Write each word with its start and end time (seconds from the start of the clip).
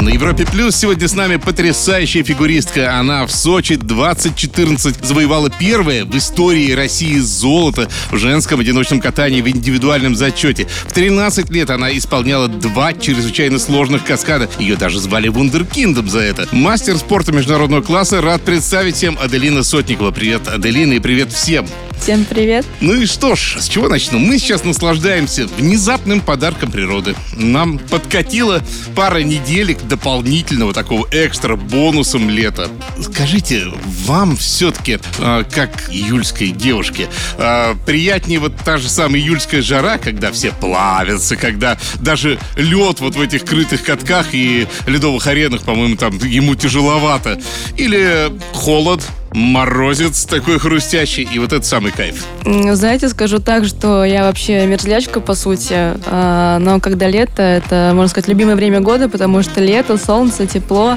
На 0.00 0.08
Европе 0.08 0.46
Плюс 0.46 0.76
сегодня 0.76 1.06
с 1.06 1.14
нами 1.14 1.36
потрясающая 1.36 2.24
фигуристка. 2.24 2.98
Она 2.98 3.26
в 3.26 3.30
Сочи 3.30 3.76
2014 3.76 5.04
завоевала 5.04 5.50
первое 5.50 6.04
в 6.04 6.16
истории 6.16 6.72
России 6.72 7.18
золото 7.18 7.88
в 8.10 8.16
женском 8.16 8.60
одиночном 8.60 9.00
катании 9.00 9.42
в 9.42 9.48
индивидуальном 9.48 10.16
зачете. 10.16 10.66
В 10.86 10.92
13 10.92 11.50
лет 11.50 11.70
она 11.70 11.96
исполняла 11.96 12.48
два 12.48 12.92
чрезвычайно 12.94 13.58
сложных 13.58 14.04
каскада. 14.04 14.48
Ее 14.58 14.76
даже 14.76 14.98
звали 14.98 15.28
Вундеркиндом 15.28 16.08
за 16.08 16.20
это. 16.20 16.48
Мастер 16.52 16.96
спорта 16.96 17.32
международного 17.32 17.82
класса 17.82 18.20
рад 18.20 18.42
представить 18.42 18.96
всем 18.96 19.18
Аделина 19.20 19.62
Сотникова. 19.62 20.10
Привет, 20.10 20.48
Аделина, 20.48 20.94
и 20.94 21.00
привет 21.00 21.32
всем. 21.32 21.66
Всем 22.02 22.24
привет. 22.24 22.66
Ну 22.80 22.94
и 22.94 23.06
что 23.06 23.36
ж, 23.36 23.58
с 23.60 23.68
чего 23.68 23.88
начну? 23.88 24.18
Мы 24.18 24.36
сейчас 24.40 24.64
наслаждаемся 24.64 25.46
внезапным 25.46 26.20
подарком 26.20 26.72
природы. 26.72 27.14
Нам 27.36 27.78
подкатила 27.78 28.60
пара 28.96 29.18
неделек 29.18 29.80
дополнительного 29.82 30.72
такого 30.72 31.06
экстра 31.12 31.54
бонусом 31.54 32.28
лета. 32.28 32.68
Скажите, 33.00 33.66
вам 34.04 34.36
все-таки, 34.36 34.98
э, 35.20 35.44
как 35.48 35.90
июльской 35.92 36.48
девушке, 36.48 37.06
э, 37.38 37.76
приятнее 37.86 38.40
вот 38.40 38.56
та 38.56 38.78
же 38.78 38.88
самая 38.88 39.20
июльская 39.20 39.62
жара, 39.62 39.98
когда 39.98 40.32
все 40.32 40.50
плавятся, 40.50 41.36
когда 41.36 41.78
даже 42.00 42.36
лед 42.56 42.98
вот 42.98 43.14
в 43.14 43.20
этих 43.20 43.44
крытых 43.44 43.84
катках 43.84 44.34
и 44.34 44.66
ледовых 44.88 45.24
аренах, 45.28 45.62
по-моему, 45.62 45.94
там 45.94 46.18
ему 46.18 46.56
тяжеловато. 46.56 47.40
Или 47.76 48.32
холод, 48.54 49.02
морозец 49.34 50.24
такой 50.24 50.58
хрустящий, 50.58 51.22
и 51.30 51.38
вот 51.38 51.52
это 51.52 51.64
самый 51.64 51.92
кайф. 51.92 52.24
Знаете, 52.44 53.08
скажу 53.08 53.38
так, 53.38 53.64
что 53.64 54.04
я 54.04 54.24
вообще 54.24 54.66
мерзлячка, 54.66 55.20
по 55.20 55.34
сути. 55.34 55.74
А, 56.06 56.58
Но 56.58 56.80
когда 56.80 57.08
лето, 57.08 57.42
это, 57.42 57.92
можно 57.94 58.08
сказать, 58.08 58.28
любимое 58.28 58.56
время 58.56 58.80
года, 58.80 59.08
потому 59.08 59.42
что 59.42 59.60
лето, 59.60 59.96
солнце, 59.98 60.46
тепло. 60.46 60.96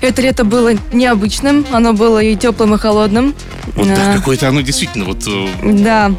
Это 0.00 0.22
лето 0.22 0.44
было 0.44 0.72
необычным. 0.92 1.66
Оно 1.72 1.92
было 1.92 2.22
и 2.22 2.36
теплым, 2.36 2.74
и 2.74 2.78
холодным. 2.78 3.34
Вот 3.74 3.86
да, 3.88 4.14
какое-то 4.14 4.48
оно 4.48 4.60
действительно, 4.60 5.04
вот 5.04 5.24
э, 5.26 5.48
Да, 5.62 6.12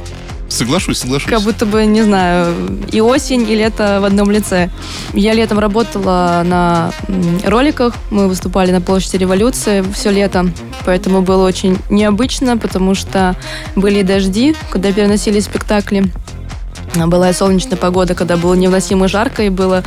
соглашусь, 0.49 0.99
соглашусь. 0.99 1.29
как 1.29 1.41
будто 1.41 1.65
бы, 1.65 1.85
не 1.85 2.01
знаю, 2.01 2.53
и 2.91 3.01
осень, 3.01 3.49
и 3.49 3.55
лето 3.55 3.99
в 4.01 4.05
одном 4.05 4.31
лице. 4.31 4.69
Я 5.13 5.33
летом 5.33 5.59
работала 5.59 6.41
на 6.45 6.91
роликах, 7.45 7.93
мы 8.09 8.27
выступали 8.27 8.71
на 8.71 8.81
площади 8.81 9.17
революции 9.17 9.83
все 9.93 10.11
лето, 10.11 10.47
поэтому 10.85 11.21
было 11.21 11.45
очень 11.45 11.77
необычно, 11.89 12.57
потому 12.57 12.95
что 12.95 13.35
были 13.75 14.01
дожди, 14.01 14.55
когда 14.69 14.91
переносили 14.91 15.39
спектакли. 15.39 16.11
Была 16.95 17.29
и 17.29 17.33
солнечная 17.33 17.77
погода, 17.77 18.15
когда 18.15 18.35
было 18.35 18.55
невыносимо 18.55 19.07
жарко, 19.07 19.43
и 19.43 19.49
было, 19.49 19.83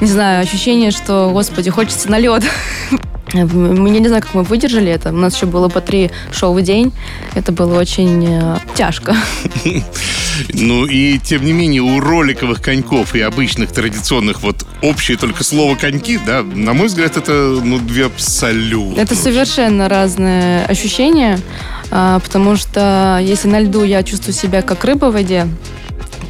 не 0.00 0.06
знаю, 0.06 0.42
ощущение, 0.42 0.90
что, 0.90 1.30
господи, 1.32 1.70
хочется 1.70 2.10
на 2.10 2.18
лед. 2.18 2.44
Я 3.32 3.44
не 3.44 4.08
знаю, 4.08 4.22
как 4.22 4.34
мы 4.34 4.42
выдержали 4.42 4.90
это. 4.90 5.10
У 5.10 5.16
нас 5.16 5.34
еще 5.36 5.46
было 5.46 5.68
по 5.68 5.80
три 5.80 6.10
шоу 6.32 6.54
в 6.54 6.62
день. 6.62 6.92
Это 7.34 7.52
было 7.52 7.78
очень 7.78 8.26
э, 8.26 8.58
тяжко. 8.74 9.16
Ну 10.52 10.86
и 10.86 11.18
тем 11.18 11.44
не 11.44 11.52
менее 11.52 11.82
у 11.82 11.98
роликовых 11.98 12.62
коньков 12.62 13.14
и 13.16 13.20
обычных 13.20 13.72
традиционных 13.72 14.40
вот 14.42 14.64
общее 14.82 15.16
только 15.16 15.42
слово 15.42 15.74
коньки, 15.74 16.18
да, 16.24 16.42
на 16.42 16.74
мой 16.74 16.86
взгляд, 16.86 17.16
это 17.16 17.32
ну 17.32 17.78
две 17.78 18.06
абсолютно. 18.06 19.00
Это 19.00 19.16
совершенно 19.16 19.88
разные 19.88 20.64
ощущения, 20.66 21.40
а, 21.90 22.20
потому 22.20 22.56
что 22.56 23.18
если 23.20 23.48
на 23.48 23.60
льду 23.60 23.82
я 23.82 24.02
чувствую 24.02 24.34
себя 24.34 24.62
как 24.62 24.84
рыба 24.84 25.06
в 25.06 25.14
воде, 25.14 25.48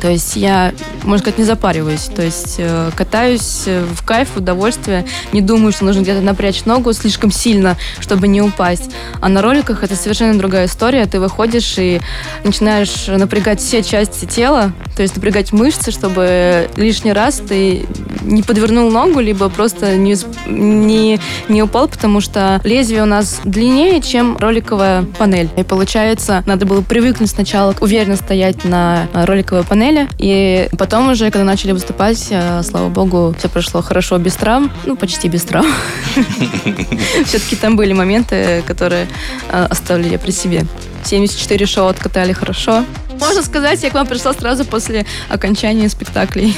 то 0.01 0.09
есть 0.09 0.37
я, 0.37 0.73
можно 1.03 1.19
сказать, 1.19 1.39
не 1.39 1.45
запариваюсь. 1.45 2.09
То 2.15 2.23
есть 2.23 2.57
э, 2.59 2.91
катаюсь 2.97 3.65
э, 3.67 3.85
в 3.85 4.05
кайф, 4.05 4.31
в 4.35 4.39
удовольствие. 4.39 5.05
Не 5.33 5.41
думаю, 5.41 5.73
что 5.73 5.85
нужно 5.85 6.03
где-то 6.03 6.21
напрячь 6.21 6.65
ногу 6.65 6.93
слишком 6.93 7.31
сильно, 7.31 7.77
чтобы 8.01 8.29
не 8.29 8.41
упасть. 8.41 8.91
А 9.21 9.29
на 9.29 9.43
роликах 9.43 9.83
это 9.83 9.97
совершенно 9.97 10.39
другая 10.39 10.67
история. 10.67 11.07
Ты 11.07 11.21
выходишь 11.21 11.75
и 11.79 12.01
начинаешь 12.45 13.07
напрягать 13.07 13.61
все 13.61 13.83
части 13.83 14.25
тела, 14.25 14.73
то 14.99 15.03
есть 15.03 15.15
напрягать 15.15 15.53
мышцы, 15.53 15.93
чтобы 15.93 16.69
лишний 16.75 17.13
раз 17.13 17.37
ты 17.37 17.87
не 18.23 18.43
подвернул 18.43 18.91
ногу, 18.91 19.21
либо 19.21 19.49
просто 19.49 19.97
не, 19.97 20.17
не, 20.49 21.21
не 21.49 21.63
упал, 21.63 21.87
потому 21.87 22.21
что 22.21 22.61
лезвие 22.65 23.05
у 23.05 23.07
нас 23.07 23.39
длиннее, 23.45 24.01
чем 24.01 24.37
роликовая 24.39 25.05
панель. 25.05 25.51
И 25.57 25.63
получается, 25.63 26.43
надо 26.47 26.67
было 26.67 26.81
привыкнуть 26.81 27.31
сначала 27.31 27.77
уверенно 27.81 28.17
стоять 28.17 28.65
на 28.65 29.07
роликовой 29.15 29.63
панели, 29.63 30.09
и 30.19 30.69
потом 30.77 31.11
уже, 31.11 31.31
когда 31.31 31.45
начали 31.45 31.71
выступать, 31.71 32.27
э, 32.31 32.65
слава 32.65 32.89
богу, 32.89 33.37
все 33.39 33.49
прошло 33.49 33.83
хорошо, 33.83 34.19
без 34.19 34.35
травм, 34.35 34.69
ну, 34.85 34.97
почти 34.97 35.29
без 35.29 35.45
травм. 35.45 35.73
Все-таки 37.25 37.55
там 37.55 37.77
были 37.77 37.93
моменты, 37.93 38.65
которые 38.67 39.07
э, 39.53 39.67
оставили 39.71 40.09
я 40.09 40.19
при 40.19 40.33
себе. 40.33 40.65
74 41.05 41.67
шоу 41.67 41.87
откатали 41.87 42.33
хорошо. 42.33 42.85
Можно 43.19 43.43
сказать, 43.43 43.83
я 43.83 43.91
к 43.91 43.95
вам 43.95 44.07
пришла 44.07 44.33
сразу 44.33 44.65
после 44.65 45.07
окончания 45.29 45.89
спектаклей. 45.89 46.57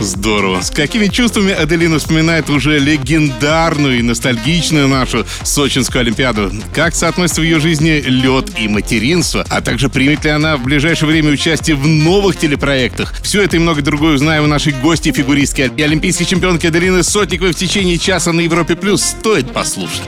Здорово. 0.00 0.60
С 0.60 0.70
какими 0.70 1.06
чувствами 1.06 1.52
Аделина 1.52 1.98
вспоминает 1.98 2.48
уже 2.50 2.78
легендарную 2.78 3.98
и 3.98 4.02
ностальгичную 4.02 4.88
нашу 4.88 5.26
Сочинскую 5.42 6.00
Олимпиаду? 6.00 6.52
Как 6.72 6.94
соотносится 6.94 7.40
в 7.40 7.44
ее 7.44 7.58
жизни 7.58 8.02
лед 8.06 8.50
и 8.58 8.68
материнство? 8.68 9.44
А 9.48 9.60
также 9.60 9.88
примет 9.88 10.24
ли 10.24 10.30
она 10.30 10.56
в 10.56 10.62
ближайшее 10.62 11.08
время 11.08 11.32
участие 11.32 11.76
в 11.76 11.86
новых 11.86 12.38
телепроектах? 12.38 13.14
Все 13.22 13.42
это 13.42 13.56
и 13.56 13.58
много 13.58 13.82
другое 13.82 14.14
узнаем 14.14 14.44
у 14.44 14.46
нашей 14.46 14.72
гости 14.72 15.12
фигуристки 15.12 15.70
и 15.76 15.82
олимпийской 15.82 16.24
чемпионки 16.24 16.66
Аделины 16.66 17.02
Сотниковой 17.02 17.52
в 17.52 17.56
течение 17.56 17.98
часа 17.98 18.32
на 18.32 18.40
Европе+. 18.40 18.76
плюс. 18.76 19.02
Стоит 19.02 19.52
послушать. 19.52 20.02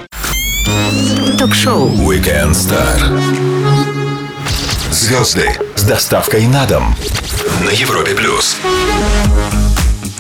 Ток-шоу 1.39 1.89
Weekend 1.91 2.53
Star. 2.53 3.50
Звезды 4.91 5.49
с 5.77 5.85
доставкой 5.85 6.49
на 6.49 6.67
дом 6.67 6.97
на 7.65 7.71
Европе 7.71 8.13
плюс. 8.13 8.57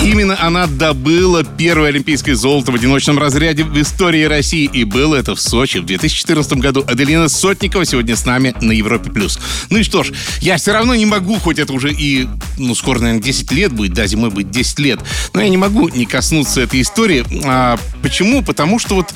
Именно 0.00 0.40
она 0.40 0.66
добыла 0.66 1.44
первое 1.44 1.88
олимпийское 1.88 2.34
золото 2.34 2.72
в 2.72 2.74
одиночном 2.76 3.18
разряде 3.18 3.64
в 3.64 3.80
истории 3.80 4.24
России. 4.24 4.70
И 4.72 4.84
было 4.84 5.16
это 5.16 5.34
в 5.34 5.40
Сочи 5.40 5.78
в 5.78 5.84
2014 5.84 6.54
году. 6.54 6.84
Аделина 6.86 7.28
Сотникова 7.28 7.84
сегодня 7.84 8.16
с 8.16 8.24
нами 8.24 8.54
на 8.60 8.72
Европе+. 8.72 9.10
плюс. 9.10 9.38
Ну 9.68 9.78
и 9.78 9.82
что 9.82 10.02
ж, 10.02 10.12
я 10.40 10.56
все 10.56 10.72
равно 10.72 10.94
не 10.94 11.04
могу, 11.04 11.34
хоть 11.38 11.58
это 11.58 11.72
уже 11.72 11.92
и, 11.92 12.28
ну, 12.56 12.74
скоро, 12.74 13.00
наверное, 13.00 13.22
10 13.22 13.52
лет 13.52 13.72
будет, 13.72 13.92
да, 13.92 14.06
зимой 14.06 14.30
будет 14.30 14.50
10 14.50 14.78
лет, 14.78 15.00
но 15.34 15.42
я 15.42 15.48
не 15.48 15.58
могу 15.58 15.88
не 15.88 16.06
коснуться 16.06 16.62
этой 16.62 16.80
истории. 16.80 17.24
А, 17.44 17.78
почему? 18.02 18.42
Потому 18.42 18.78
что 18.78 18.94
вот, 18.94 19.12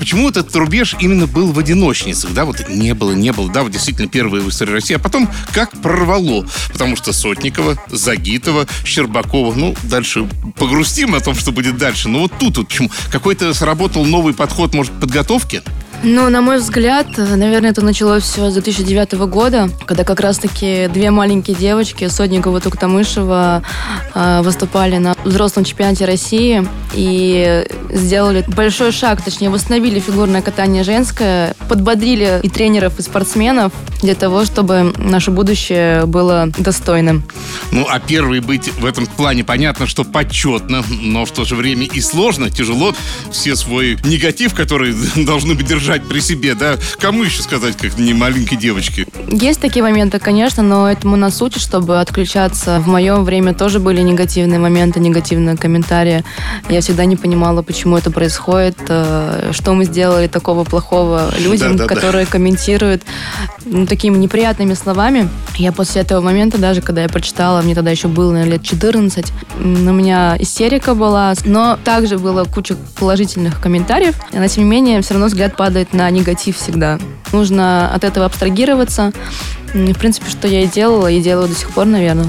почему 0.00 0.30
этот 0.30 0.56
рубеж 0.56 0.96
именно 0.98 1.26
был 1.26 1.52
в 1.52 1.58
одиночницах, 1.58 2.32
да, 2.32 2.46
вот 2.46 2.68
не 2.68 2.94
было, 2.94 3.12
не 3.12 3.32
было, 3.32 3.52
да, 3.52 3.62
вот 3.62 3.70
действительно 3.70 4.08
первое 4.08 4.40
в 4.40 4.48
истории 4.48 4.72
России, 4.72 4.96
а 4.96 4.98
потом 4.98 5.28
как 5.52 5.70
прорвало, 5.82 6.46
потому 6.72 6.96
что 6.96 7.12
Сотникова, 7.12 7.76
Загитова, 7.88 8.66
Щербакова, 8.84 9.54
ну, 9.54 9.76
дальше 9.84 10.26
погрустим 10.58 11.14
о 11.14 11.20
том, 11.20 11.34
что 11.34 11.52
будет 11.52 11.76
дальше, 11.76 12.08
но 12.08 12.20
вот 12.20 12.32
тут 12.40 12.56
вот 12.56 12.68
почему? 12.68 12.90
Какой-то 13.12 13.52
сработал 13.52 14.04
новый 14.04 14.32
подход, 14.32 14.74
может, 14.74 14.92
подготовки? 14.98 15.62
Ну, 16.02 16.30
на 16.30 16.40
мой 16.40 16.58
взгляд, 16.58 17.06
наверное, 17.18 17.70
это 17.70 17.84
началось 17.84 18.22
все 18.22 18.48
с 18.48 18.54
2009 18.54 19.12
года, 19.28 19.68
когда 19.84 20.02
как 20.02 20.20
раз-таки 20.20 20.88
две 20.88 21.10
маленькие 21.10 21.54
девочки, 21.54 22.08
Сотникова 22.08 22.56
и 22.56 22.60
Туктамышева, 22.62 23.62
э, 24.14 24.40
выступали 24.42 24.96
на 24.96 25.14
взрослом 25.24 25.64
чемпионате 25.64 26.06
России 26.06 26.66
и 26.94 27.66
сделали 27.90 28.44
большой 28.48 28.92
шаг, 28.92 29.22
точнее, 29.22 29.50
восстановили 29.50 30.00
фигурное 30.00 30.40
катание 30.40 30.84
женское, 30.84 31.54
подбодрили 31.68 32.40
и 32.42 32.48
тренеров, 32.48 32.98
и 32.98 33.02
спортсменов 33.02 33.72
для 34.00 34.14
того, 34.14 34.46
чтобы 34.46 34.94
наше 34.96 35.30
будущее 35.30 36.06
было 36.06 36.48
достойным. 36.58 37.24
Ну, 37.72 37.86
а 37.88 38.00
первый 38.00 38.40
быть 38.40 38.72
в 38.72 38.86
этом 38.86 39.06
плане 39.06 39.44
понятно, 39.44 39.86
что 39.86 40.04
почетно, 40.04 40.82
но 40.88 41.26
в 41.26 41.30
то 41.30 41.44
же 41.44 41.56
время 41.56 41.84
и 41.84 42.00
сложно, 42.00 42.48
тяжело. 42.48 42.94
Все 43.30 43.54
свой 43.54 43.98
негатив, 44.04 44.54
который 44.54 44.94
должны 45.16 45.54
бы 45.54 45.62
держать 45.62 45.89
при 45.98 46.20
себе, 46.20 46.54
да? 46.54 46.76
Кому 46.98 47.22
еще 47.24 47.42
сказать, 47.42 47.76
как 47.76 47.98
не 47.98 48.14
маленькой 48.14 48.56
девочке? 48.56 49.06
Есть 49.28 49.60
такие 49.60 49.82
моменты, 49.82 50.18
конечно, 50.18 50.62
но 50.62 50.90
этому 50.90 51.16
нас 51.16 51.40
учат, 51.42 51.62
чтобы 51.62 52.00
отключаться. 52.00 52.80
В 52.80 52.86
мое 52.88 53.16
время 53.20 53.54
тоже 53.54 53.78
были 53.80 54.00
негативные 54.00 54.58
моменты, 54.58 55.00
негативные 55.00 55.56
комментарии. 55.56 56.24
Я 56.68 56.80
всегда 56.80 57.04
не 57.04 57.16
понимала, 57.16 57.62
почему 57.62 57.96
это 57.96 58.10
происходит, 58.10 58.76
э, 58.88 59.50
что 59.52 59.74
мы 59.74 59.84
сделали 59.84 60.26
такого 60.26 60.64
плохого 60.64 61.30
людям, 61.38 61.76
Да-да-да. 61.76 61.94
которые 61.94 62.26
комментируют 62.26 63.02
ну, 63.64 63.86
такими 63.86 64.16
неприятными 64.16 64.74
словами. 64.74 65.28
Я 65.56 65.72
после 65.72 66.02
этого 66.02 66.20
момента, 66.20 66.58
даже 66.58 66.80
когда 66.80 67.02
я 67.02 67.08
прочитала, 67.08 67.62
мне 67.62 67.74
тогда 67.74 67.90
еще 67.90 68.08
было, 68.08 68.32
наверное, 68.32 68.54
лет 68.54 68.62
14, 68.62 69.32
м, 69.58 69.88
у 69.88 69.92
меня 69.92 70.36
истерика 70.38 70.94
была, 70.94 71.34
но 71.44 71.78
также 71.84 72.18
было 72.18 72.44
куча 72.44 72.76
положительных 72.98 73.60
комментариев, 73.60 74.14
но 74.32 74.46
тем 74.48 74.64
не 74.64 74.70
менее 74.70 75.02
все 75.02 75.14
равно 75.14 75.26
взгляд 75.26 75.56
падает 75.56 75.79
падает 75.80 75.94
на 75.94 76.10
негатив 76.10 76.56
всегда. 76.56 76.98
Нужно 77.32 77.92
от 77.94 78.04
этого 78.04 78.26
абстрагироваться. 78.26 79.12
В 79.72 79.94
принципе, 79.94 80.28
что 80.28 80.46
я 80.48 80.62
и 80.62 80.66
делала, 80.66 81.10
и 81.10 81.20
делаю 81.20 81.48
до 81.48 81.54
сих 81.54 81.70
пор, 81.70 81.86
наверное. 81.86 82.26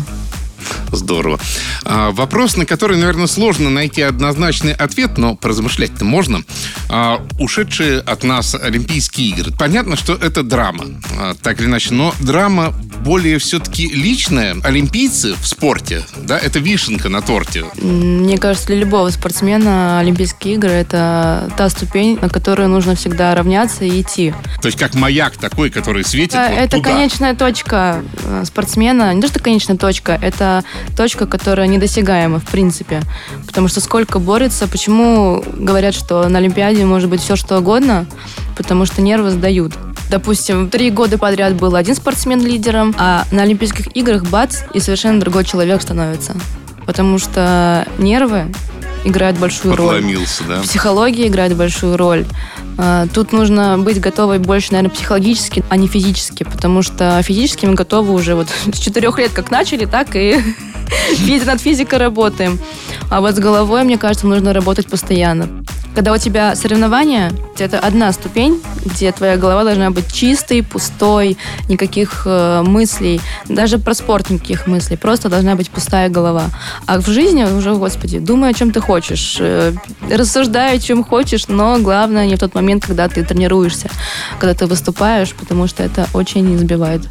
Здорово. 0.91 1.39
А, 1.83 2.11
вопрос, 2.11 2.57
на 2.57 2.65
который, 2.65 2.97
наверное, 2.97 3.27
сложно 3.27 3.69
найти 3.69 4.01
однозначный 4.01 4.73
ответ, 4.73 5.17
но 5.17 5.35
поразмышлять-то 5.35 6.05
можно. 6.05 6.43
А, 6.89 7.21
ушедшие 7.39 7.99
от 7.99 8.23
нас 8.23 8.55
Олимпийские 8.55 9.29
игры. 9.29 9.51
Понятно, 9.57 9.95
что 9.95 10.13
это 10.13 10.43
драма, 10.43 10.85
а, 11.17 11.33
так 11.41 11.59
или 11.59 11.67
иначе, 11.67 11.93
но 11.93 12.13
драма 12.19 12.73
более 13.03 13.39
все-таки 13.39 13.87
личная. 13.87 14.55
Олимпийцы 14.63 15.33
в 15.33 15.47
спорте, 15.47 16.03
да, 16.17 16.37
это 16.37 16.59
вишенка 16.59 17.09
на 17.09 17.21
торте. 17.21 17.65
Мне 17.81 18.37
кажется, 18.37 18.67
для 18.67 18.77
любого 18.77 19.09
спортсмена 19.09 19.99
Олимпийские 19.99 20.55
игры 20.55 20.71
это 20.71 21.51
та 21.57 21.69
ступень, 21.69 22.19
на 22.21 22.29
которую 22.29 22.69
нужно 22.69 22.95
всегда 22.95 23.33
равняться 23.35 23.85
и 23.85 24.01
идти. 24.01 24.33
То 24.61 24.67
есть 24.67 24.77
как 24.77 24.93
маяк 24.93 25.37
такой, 25.37 25.69
который 25.69 26.03
светит 26.03 26.35
это, 26.35 26.49
вот 26.49 26.59
это 26.59 26.77
туда. 26.77 26.89
конечная 26.89 27.35
точка 27.35 28.03
э, 28.23 28.43
спортсмена. 28.45 29.13
Не 29.13 29.21
то, 29.21 29.27
что 29.27 29.39
конечная 29.39 29.77
точка, 29.77 30.17
это 30.21 30.50
точка, 30.95 31.25
которая 31.25 31.67
недосягаема 31.67 32.39
в 32.39 32.45
принципе. 32.45 33.01
Потому 33.47 33.67
что 33.67 33.81
сколько 33.81 34.19
борется, 34.19 34.67
почему 34.67 35.43
говорят, 35.53 35.93
что 35.93 36.27
на 36.27 36.39
Олимпиаде 36.39 36.85
может 36.85 37.09
быть 37.09 37.21
все 37.21 37.35
что 37.35 37.57
угодно, 37.59 38.05
потому 38.57 38.85
что 38.85 39.01
нервы 39.01 39.31
сдают. 39.31 39.73
Допустим, 40.09 40.69
три 40.69 40.91
года 40.91 41.17
подряд 41.17 41.55
был 41.55 41.75
один 41.75 41.95
спортсмен 41.95 42.41
лидером, 42.41 42.93
а 42.97 43.25
на 43.31 43.43
Олимпийских 43.43 43.95
играх 43.95 44.25
бац, 44.25 44.63
и 44.73 44.79
совершенно 44.79 45.21
другой 45.21 45.45
человек 45.45 45.81
становится. 45.81 46.33
Потому 46.85 47.17
что 47.17 47.87
нервы 47.97 48.47
играют 49.03 49.37
большую 49.37 49.75
роль. 49.75 49.95
Подломился, 49.95 50.43
да. 50.47 50.61
Психология 50.61 51.27
играет 51.27 51.55
большую 51.55 51.97
роль. 51.97 52.25
А, 52.77 53.07
Тут 53.13 53.31
нужно 53.31 53.77
быть 53.77 53.99
готовой 53.99 54.39
больше, 54.39 54.71
наверное, 54.71 54.93
психологически, 54.93 55.63
а 55.69 55.77
не 55.77 55.87
физически, 55.87 56.43
потому 56.43 56.81
что 56.81 57.21
физически 57.23 57.65
мы 57.65 57.73
готовы 57.73 58.13
уже 58.13 58.35
вот 58.35 58.47
с 58.73 58.79
четырех 58.79 59.17
лет 59.19 59.31
как 59.31 59.51
начали, 59.51 59.85
так 59.85 60.15
и 60.15 60.41
над 61.45 61.61
физикой 61.61 61.99
работаем. 61.99 62.59
А 63.09 63.21
вот 63.21 63.35
с 63.35 63.39
головой, 63.39 63.83
мне 63.83 63.97
кажется, 63.97 64.27
нужно 64.27 64.53
работать 64.53 64.87
постоянно. 64.87 65.47
Когда 65.93 66.13
у 66.13 66.17
тебя 66.17 66.55
соревнования, 66.55 67.31
это 67.59 67.77
одна 67.77 68.13
ступень, 68.13 68.61
где 68.85 69.11
твоя 69.11 69.37
голова 69.37 69.63
должна 69.63 69.91
быть 69.91 70.11
чистой, 70.11 70.63
пустой, 70.63 71.37
никаких 71.67 72.23
э, 72.25 72.63
мыслей, 72.63 73.19
даже 73.49 73.77
про 73.77 73.93
спорт 73.93 74.29
никаких 74.29 74.67
мыслей, 74.67 74.97
просто 74.97 75.29
должна 75.29 75.55
быть 75.55 75.69
пустая 75.69 76.09
голова. 76.09 76.45
А 76.85 76.99
в 76.99 77.07
жизни 77.07 77.43
уже, 77.43 77.75
господи, 77.75 78.19
думай, 78.19 78.51
о 78.51 78.53
чем 78.53 78.71
ты 78.71 78.79
хочешь, 78.79 79.37
э, 79.39 79.73
рассуждай, 80.09 80.77
о 80.77 80.79
чем 80.79 81.03
хочешь, 81.03 81.47
но 81.47 81.77
главное 81.79 82.25
не 82.25 82.35
в 82.35 82.39
тот 82.39 82.55
момент, 82.55 82.85
когда 82.85 83.09
ты 83.09 83.23
тренируешься, 83.23 83.89
когда 84.39 84.53
ты 84.53 84.67
выступаешь, 84.67 85.33
потому 85.33 85.67
что 85.67 85.83
это 85.83 86.07
очень 86.13 86.55
избивает. 86.55 87.01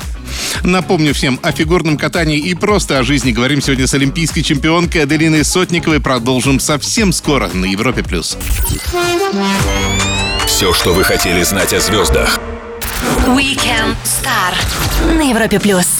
Напомню 0.62 1.14
всем 1.14 1.38
о 1.42 1.52
фигурном 1.52 1.96
катании 1.96 2.38
и 2.38 2.54
просто 2.54 2.98
о 2.98 3.02
жизни. 3.02 3.32
Говорим 3.32 3.60
сегодня 3.60 3.86
с 3.86 3.94
олимпийской 3.94 4.42
чемпионкой 4.42 5.02
Аделиной 5.02 5.44
Сотниковой. 5.44 6.00
Продолжим 6.00 6.60
совсем 6.60 7.12
скоро 7.12 7.48
на 7.48 7.66
Европе+. 7.66 8.02
плюс. 8.02 8.36
Все, 10.46 10.72
что 10.74 10.92
вы 10.92 11.04
хотели 11.04 11.42
знать 11.42 11.72
о 11.72 11.80
звездах. 11.80 12.40
Weekend 13.26 13.96
Star 14.04 14.54
на 15.16 15.30
Европе 15.30 15.58
плюс. 15.60 15.99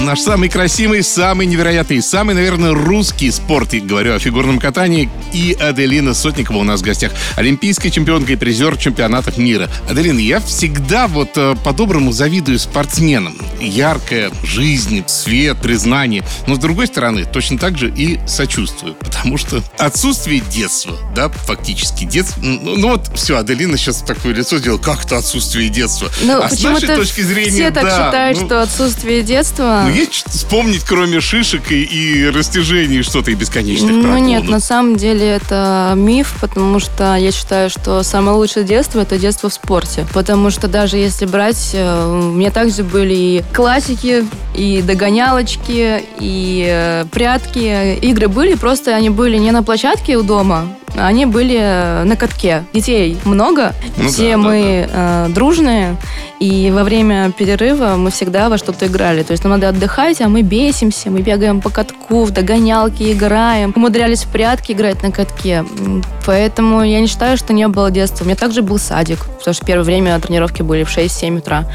Наш 0.00 0.20
самый 0.20 0.48
красивый, 0.48 1.02
самый 1.02 1.46
невероятный, 1.46 2.02
самый, 2.02 2.34
наверное, 2.34 2.72
русский 2.72 3.30
спорт, 3.30 3.72
и 3.74 3.80
говорю 3.80 4.14
о 4.14 4.18
фигурном 4.18 4.58
катании. 4.58 5.08
И 5.32 5.56
Аделина 5.58 6.12
Сотникова 6.12 6.58
у 6.58 6.62
нас 6.62 6.80
в 6.80 6.84
гостях. 6.84 7.12
Олимпийская 7.36 7.90
чемпионка 7.90 8.32
и 8.34 8.36
призер 8.36 8.76
чемпионатов 8.76 9.38
мира. 9.38 9.70
Аделина, 9.88 10.18
я 10.18 10.40
всегда 10.40 11.06
вот 11.06 11.30
э, 11.36 11.54
по-доброму 11.64 12.12
завидую 12.12 12.58
спортсменам. 12.58 13.36
Яркая 13.60 14.30
жизнь, 14.42 15.04
свет, 15.06 15.56
признание. 15.62 16.22
Но 16.46 16.56
с 16.56 16.58
другой 16.58 16.86
стороны, 16.86 17.24
точно 17.24 17.58
так 17.58 17.78
же 17.78 17.88
и 17.88 18.20
сочувствую. 18.26 18.94
Потому 18.94 19.38
что 19.38 19.62
отсутствие 19.78 20.40
детства, 20.40 20.98
да, 21.14 21.30
фактически 21.30 22.04
детство. 22.04 22.40
Ну, 22.42 22.76
ну 22.76 22.88
вот, 22.90 23.10
все, 23.14 23.38
Аделина 23.38 23.78
сейчас 23.78 24.02
такое 24.02 24.34
лицо 24.34 24.58
сделала. 24.58 24.78
Как 24.78 25.06
это 25.06 25.16
отсутствие 25.16 25.70
детства? 25.70 26.10
Ну, 26.22 26.42
а 26.42 26.50
с 26.50 26.62
нашей 26.62 26.94
точки 26.94 27.22
зрения, 27.22 27.50
все 27.50 27.70
так 27.70 27.84
да, 27.84 27.90
считают, 27.90 28.40
ну, 28.40 28.46
что 28.46 28.62
отсутствие 28.62 29.22
детства... 29.22 29.83
ну, 29.84 29.94
есть 29.94 30.14
что 30.14 30.30
вспомнить, 30.30 30.82
кроме 30.84 31.20
шишек 31.20 31.70
и, 31.70 31.82
и 31.82 32.28
растяжений, 32.30 33.02
что-то 33.02 33.30
и 33.30 33.34
бесконечных 33.34 33.90
Ну 33.92 34.02
прогулок? 34.02 34.26
нет, 34.26 34.48
на 34.48 34.60
самом 34.60 34.96
деле 34.96 35.26
это 35.26 35.92
миф, 35.96 36.34
потому 36.40 36.78
что 36.80 37.16
я 37.16 37.32
считаю, 37.32 37.70
что 37.70 38.02
самое 38.02 38.36
лучшее 38.36 38.64
детство 38.64 39.00
это 39.00 39.18
детство 39.18 39.48
в 39.48 39.54
спорте. 39.54 40.06
Потому 40.12 40.50
что 40.50 40.68
даже 40.68 40.96
если 40.96 41.26
брать, 41.26 41.70
э, 41.72 42.06
у 42.06 42.32
меня 42.32 42.50
также 42.50 42.82
были 42.84 43.14
и 43.14 43.44
классики, 43.52 44.24
и 44.54 44.82
догонялочки, 44.82 46.02
и 46.18 46.66
э, 46.68 47.04
прятки. 47.10 47.96
Игры 47.96 48.28
были, 48.28 48.54
просто 48.54 48.94
они 48.94 49.10
были 49.10 49.36
не 49.38 49.50
на 49.50 49.62
площадке 49.62 50.16
у 50.16 50.22
дома, 50.22 50.66
а 50.96 51.06
они 51.06 51.26
были 51.26 51.58
э, 51.58 52.04
на 52.04 52.16
катке. 52.16 52.64
Детей 52.72 53.16
много, 53.24 53.72
Ну 53.96 54.08
все 54.08 54.30
да, 54.36 54.42
да, 54.42 54.48
мы 54.48 54.88
э, 54.90 55.26
дружные, 55.30 55.96
и 56.40 56.70
во 56.74 56.84
время 56.84 57.32
перерыва 57.32 57.94
мы 57.96 58.10
всегда 58.10 58.48
во 58.48 58.58
что-то 58.58 58.86
играли. 58.86 59.22
То 59.22 59.32
есть 59.32 59.44
нам 59.44 59.58
надо 59.58 59.73
отдыхать, 59.74 60.20
а 60.20 60.28
мы 60.28 60.42
бесимся, 60.42 61.10
мы 61.10 61.20
бегаем 61.20 61.60
по 61.60 61.70
катку, 61.70 62.24
в 62.24 62.30
догонялки 62.30 63.12
играем. 63.12 63.72
Умудрялись 63.76 64.22
в 64.24 64.28
прятки 64.28 64.72
играть 64.72 65.02
на 65.02 65.10
катке. 65.10 65.64
Поэтому 66.24 66.82
я 66.82 67.00
не 67.00 67.06
считаю, 67.06 67.36
что 67.36 67.52
не 67.52 67.68
было 67.68 67.90
детства. 67.90 68.24
У 68.24 68.26
меня 68.26 68.36
также 68.36 68.62
был 68.62 68.78
садик, 68.78 69.24
потому 69.38 69.54
что 69.54 69.64
первое 69.66 69.84
время 69.84 70.18
тренировки 70.20 70.62
были 70.62 70.84
в 70.84 70.96
6-7 70.96 71.38
утра. 71.38 71.70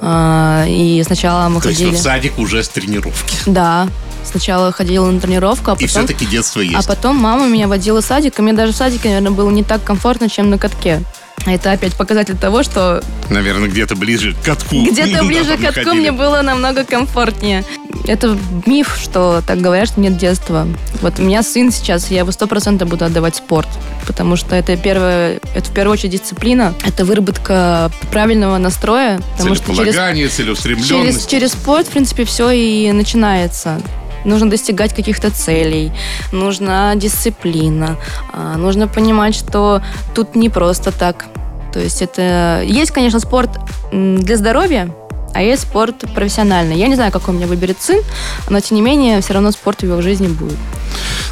А, 0.00 0.64
И 0.66 1.02
сначала 1.04 1.48
мы 1.48 1.60
То 1.60 1.68
есть 1.68 1.80
ходили... 1.80 1.96
в 1.96 1.98
садик 2.00 2.38
уже 2.38 2.62
с 2.64 2.68
тренировки. 2.68 3.36
Да, 3.46 3.88
сначала 4.24 4.72
ходила 4.72 5.10
на 5.10 5.20
тренировку, 5.20 5.70
а 5.70 5.74
И 5.74 5.86
потом... 5.86 5.88
все-таки 5.88 6.26
детство 6.26 6.60
есть. 6.60 6.74
А 6.76 6.82
потом 6.88 7.16
мама 7.16 7.46
меня 7.46 7.68
водила 7.68 8.00
в 8.00 8.04
садик, 8.04 8.38
и 8.38 8.42
мне 8.42 8.52
даже 8.52 8.72
в 8.72 8.76
садике, 8.76 9.08
наверное, 9.08 9.32
было 9.32 9.50
не 9.50 9.62
так 9.62 9.84
комфортно, 9.84 10.28
чем 10.28 10.50
на 10.50 10.58
катке. 10.58 11.02
Это 11.46 11.72
опять 11.72 11.94
показатель 11.94 12.36
того, 12.38 12.62
что 12.62 13.02
Наверное, 13.28 13.68
где-то 13.68 13.96
ближе 13.96 14.32
к 14.34 14.42
катку. 14.44 14.82
где-то 14.82 15.24
ближе 15.24 15.56
к 15.58 15.60
катку 15.60 15.94
мне 15.94 16.10
было 16.10 16.40
намного 16.42 16.84
комфортнее. 16.84 17.64
Это 18.06 18.38
миф, 18.66 18.98
что 19.02 19.42
так 19.46 19.60
говорят, 19.60 19.88
что 19.88 20.00
нет 20.00 20.16
детства. 20.16 20.66
Вот 21.02 21.18
у 21.18 21.22
меня 21.22 21.42
сын 21.42 21.70
сейчас, 21.70 22.10
я 22.10 22.20
его 22.20 22.32
сто 22.32 22.46
процентов 22.46 22.88
буду 22.88 23.04
отдавать 23.04 23.36
спорт, 23.36 23.68
потому 24.06 24.36
что 24.36 24.56
это 24.56 24.76
первое, 24.76 25.38
это 25.54 25.70
в 25.70 25.74
первую 25.74 25.92
очередь 25.94 26.12
дисциплина, 26.12 26.74
это 26.84 27.04
выработка 27.04 27.90
правильного 28.10 28.56
настроя, 28.58 29.20
потому 29.36 29.54
что 29.54 29.66
через 29.66 29.76
Целеполагание, 29.76 30.24
Через, 30.24 30.36
целеустремленность. 30.36 31.30
через 31.30 31.52
спорт, 31.52 31.86
в 31.86 31.90
принципе, 31.90 32.24
все 32.24 32.50
и 32.50 32.90
начинается. 32.92 33.80
Нужно 34.24 34.50
достигать 34.50 34.94
каких-то 34.94 35.30
целей, 35.30 35.92
нужна 36.32 36.94
дисциплина, 36.94 37.96
а, 38.32 38.56
нужно 38.56 38.88
понимать, 38.88 39.34
что 39.34 39.82
тут 40.14 40.34
не 40.34 40.48
просто 40.48 40.92
так. 40.92 41.26
То 41.72 41.80
есть 41.80 42.02
это... 42.02 42.62
Есть, 42.64 42.92
конечно, 42.92 43.18
спорт 43.20 43.50
для 43.92 44.36
здоровья, 44.36 44.88
а 45.34 45.42
есть 45.42 45.62
спорт 45.62 46.04
профессиональный. 46.14 46.76
Я 46.76 46.88
не 46.88 46.94
знаю, 46.94 47.12
какой 47.12 47.34
у 47.34 47.36
меня 47.36 47.46
выберет 47.46 47.82
сын, 47.82 48.00
но, 48.48 48.60
тем 48.60 48.76
не 48.76 48.82
менее, 48.82 49.20
все 49.20 49.34
равно 49.34 49.50
спорт 49.50 49.80
в 49.80 49.82
его 49.82 50.00
жизни 50.00 50.28
будет. 50.28 50.56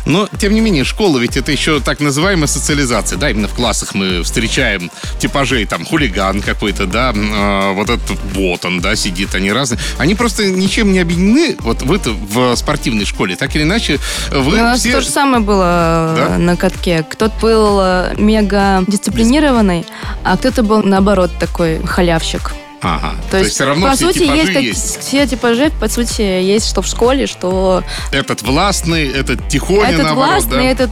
Но, 0.05 0.29
тем 0.39 0.55
не 0.55 0.61
менее, 0.61 0.85
школа 0.85 1.19
ведь 1.19 1.37
это 1.37 1.53
еще 1.53 1.81
так 1.81 2.01
называемая 2.01 2.49
социализация. 2.49 3.17
Да, 3.19 3.31
именно 3.31 3.49
в 3.49 3.55
классах 3.55 3.95
мы 3.95 4.23
встречаем 4.23 4.91
типажей, 5.19 5.65
там, 5.67 5.85
хулиган 5.85 6.43
какой-то, 6.43 6.87
да, 6.87 7.13
э, 7.15 7.73
вот 7.75 7.89
этот 7.89 8.11
вот 8.35 8.65
он, 8.65 8.81
да, 8.81 8.97
сидит, 8.97 9.35
они 9.35 9.53
разные. 9.53 9.79
Они 9.99 10.15
просто 10.15 10.47
ничем 10.47 10.93
не 10.93 10.99
объединены, 10.99 11.57
вот 11.61 11.83
вы 11.83 12.01
в 12.05 12.57
спортивной 12.57 13.05
школе, 13.05 13.37
так 13.37 13.55
или 13.55 13.63
иначе, 13.63 13.99
вы 14.31 14.55
У 14.55 14.63
нас 14.63 14.81
все... 14.81 14.93
то 14.93 15.01
же 15.01 15.09
самое 15.09 15.43
было 15.43 16.15
Да? 16.17 16.27
э, 16.35 16.39
на 16.39 16.57
катке. 16.57 17.07
Кто-то 17.09 17.35
был 17.41 17.79
э, 17.81 18.15
мега 18.19 18.83
дисциплинированный, 18.89 19.87
а 20.25 20.37
кто-то 20.37 20.63
был, 20.65 20.83
наоборот, 20.83 21.31
такой 21.39 21.81
халявщик. 21.85 22.53
Ага. 22.83 23.15
То, 23.31 23.39
есть, 23.39 23.53
все 23.53 23.65
равно 23.65 23.89
по 23.89 23.95
все 23.95 24.07
сути, 24.13 24.25
есть, 24.25 24.53
как- 24.53 24.63
есть. 24.63 25.01
все 25.01 25.27
типажи, 25.27 25.71
по 25.81 25.89
сути, 25.89 26.23
есть 26.23 26.69
что 26.69 26.83
в 26.83 26.87
школе, 26.87 27.27
что 27.27 27.85
Этот 28.11 28.43
властный, 28.43 29.09
этот 29.09 29.49
тихоня, 29.49 29.89
этот 29.91 30.03
наоборот, 30.03 30.33
властный, 30.43 30.57
да? 30.57 30.65
этот 30.65 30.91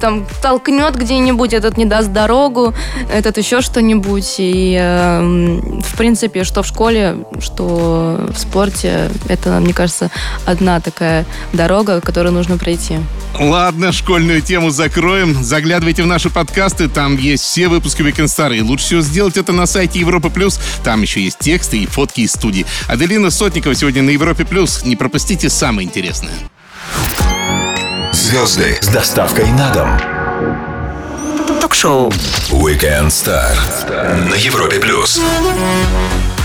там 0.00 0.26
толкнет 0.42 0.96
где-нибудь, 0.96 1.52
этот 1.52 1.76
не 1.76 1.84
даст 1.84 2.12
дорогу, 2.12 2.74
этот 3.12 3.38
еще 3.38 3.60
что-нибудь. 3.60 4.36
И, 4.38 4.76
э, 4.78 5.20
м, 5.20 5.82
в 5.82 5.96
принципе, 5.96 6.44
что 6.44 6.62
в 6.62 6.66
школе, 6.66 7.18
что 7.40 8.28
в 8.34 8.38
спорте, 8.38 9.10
это, 9.28 9.60
мне 9.60 9.72
кажется, 9.72 10.10
одна 10.46 10.80
такая 10.80 11.26
дорога, 11.52 12.00
которую 12.00 12.32
нужно 12.32 12.58
пройти. 12.58 12.98
Ладно, 13.38 13.92
школьную 13.92 14.42
тему 14.42 14.70
закроем. 14.70 15.42
Заглядывайте 15.42 16.02
в 16.02 16.06
наши 16.06 16.30
подкасты, 16.30 16.88
там 16.88 17.16
есть 17.16 17.44
все 17.44 17.68
выпуски 17.68 18.02
Weekend 18.02 18.26
Star. 18.26 18.56
И 18.56 18.60
лучше 18.60 18.84
всего 18.86 19.00
сделать 19.00 19.36
это 19.36 19.52
на 19.52 19.66
сайте 19.66 20.00
Европы 20.00 20.30
Плюс. 20.30 20.60
Там 20.84 21.02
еще 21.02 21.22
есть 21.22 21.38
тексты 21.38 21.78
и 21.78 21.86
фотки 21.86 22.22
из 22.22 22.32
студии. 22.32 22.66
Аделина 22.88 23.30
Сотникова 23.30 23.74
сегодня 23.74 24.02
на 24.02 24.10
Европе 24.10 24.44
Плюс. 24.44 24.84
Не 24.84 24.96
пропустите 24.96 25.48
самое 25.48 25.86
интересное. 25.86 26.34
Звезды 28.30 28.78
с 28.80 28.86
доставкой 28.86 29.50
на 29.50 29.74
дом. 29.74 29.90
Ток-шоу. 31.60 32.10
Weekend 32.52 33.08
Star 33.08 33.56
на 34.30 34.36
Европе 34.36 34.78
плюс. 34.78 35.20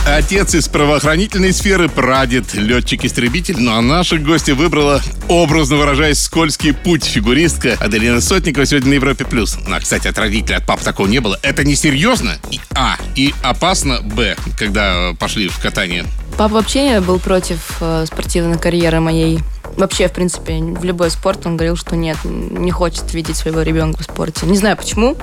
Отец 0.07 0.55
из 0.55 0.67
правоохранительной 0.67 1.53
сферы, 1.53 1.87
прадед, 1.87 2.55
летчик-истребитель. 2.55 3.57
Ну 3.59 3.75
а 3.75 3.83
наша 3.83 4.17
гостья 4.17 4.55
выбрала, 4.55 4.99
образно 5.27 5.75
выражаясь, 5.75 6.17
скользкий 6.23 6.73
путь 6.73 7.03
фигуристка 7.03 7.77
Аделина 7.79 8.19
Сотникова 8.19 8.65
сегодня 8.65 8.89
на 8.89 8.93
Европе+. 8.95 9.23
плюс. 9.23 9.55
Ну, 9.67 9.75
а, 9.75 9.79
кстати, 9.79 10.07
от 10.07 10.17
родителей, 10.17 10.55
от 10.55 10.65
пап 10.65 10.81
такого 10.81 11.05
не 11.05 11.19
было. 11.19 11.37
Это 11.43 11.63
не 11.63 11.75
серьезно? 11.75 12.39
И, 12.49 12.59
а. 12.73 12.97
И 13.13 13.31
опасно, 13.43 14.01
б. 14.01 14.35
Когда 14.57 15.13
пошли 15.19 15.49
в 15.49 15.59
катание. 15.59 16.03
Папа 16.35 16.55
вообще 16.55 16.99
был 16.99 17.19
против 17.19 17.59
э, 17.79 18.05
спортивной 18.07 18.57
карьеры 18.57 18.99
моей. 19.01 19.39
Вообще, 19.77 20.07
в 20.07 20.13
принципе, 20.13 20.57
в 20.57 20.83
любой 20.83 21.11
спорт 21.11 21.45
он 21.45 21.57
говорил, 21.57 21.75
что 21.75 21.95
нет, 21.95 22.17
не 22.23 22.71
хочет 22.71 23.13
видеть 23.13 23.35
своего 23.35 23.61
ребенка 23.61 24.01
в 24.01 24.03
спорте. 24.03 24.45
Не 24.45 24.57
знаю 24.57 24.77
почему, 24.77 25.17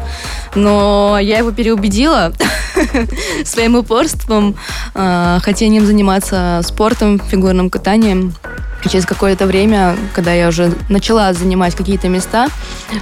но 0.55 1.19
я 1.19 1.39
его 1.39 1.53
переубедила 1.53 2.33
своим 3.45 3.77
упорством, 3.77 4.57
э, 4.95 5.39
хотением 5.43 5.87
заниматься 5.87 6.61
спортом, 6.65 7.19
фигурным 7.19 7.71
катанием. 7.71 8.35
Через 8.91 9.07
какое-то 9.07 9.47
время, 9.47 9.97
когда 10.13 10.33
я 10.33 10.49
уже 10.49 10.73
начала 10.89 11.33
занимать 11.33 11.75
какие-то 11.75 12.09
места, 12.09 12.49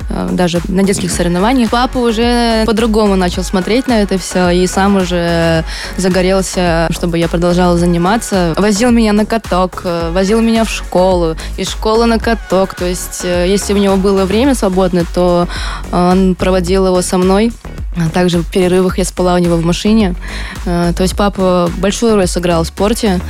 э, 0.09 0.29
даже 0.33 0.61
на 0.69 0.83
детских 0.83 1.11
соревнованиях, 1.11 1.71
папа 1.71 1.99
уже 1.99 2.65
по-другому 2.67 3.17
начал 3.17 3.43
смотреть 3.43 3.87
на 3.87 4.03
это 4.03 4.19
все 4.19 4.51
и 4.51 4.67
сам 4.67 4.97
уже 4.97 5.65
загорелся, 5.97 6.89
чтобы 6.91 7.19
я 7.19 7.29
продолжала 7.29 7.79
заниматься. 7.79 8.55
Возил 8.59 8.91
меня 8.91 9.13
на 9.13 9.25
каток, 9.25 9.83
э, 9.85 10.11
возил 10.13 10.41
меня 10.41 10.65
в 10.65 10.71
школу, 10.71 11.37
из 11.57 11.71
школы 11.71 12.07
на 12.07 12.19
каток. 12.19 12.75
То 12.75 12.85
есть, 12.85 13.23
э, 13.25 13.47
если 13.49 13.73
у 13.73 13.79
него 13.79 13.97
было 13.97 14.27
время 14.27 14.55
свободное, 14.55 15.07
то 15.15 15.49
он 15.93 16.35
проводил 16.35 16.87
его 16.87 17.01
со 17.03 17.17
мной. 17.19 17.53
А 17.97 18.09
также 18.11 18.39
в 18.39 18.51
перерывах 18.51 18.99
я 18.99 19.05
спала 19.05 19.35
у 19.35 19.39
него 19.39 19.57
в 19.57 19.65
машине. 19.65 20.15
То 20.65 20.95
есть 21.01 21.17
папа 21.17 21.69
большую 21.79 22.15
роль 22.15 22.29
сыграл 22.29 22.63
в 22.63 22.69
спорте, 22.69 23.21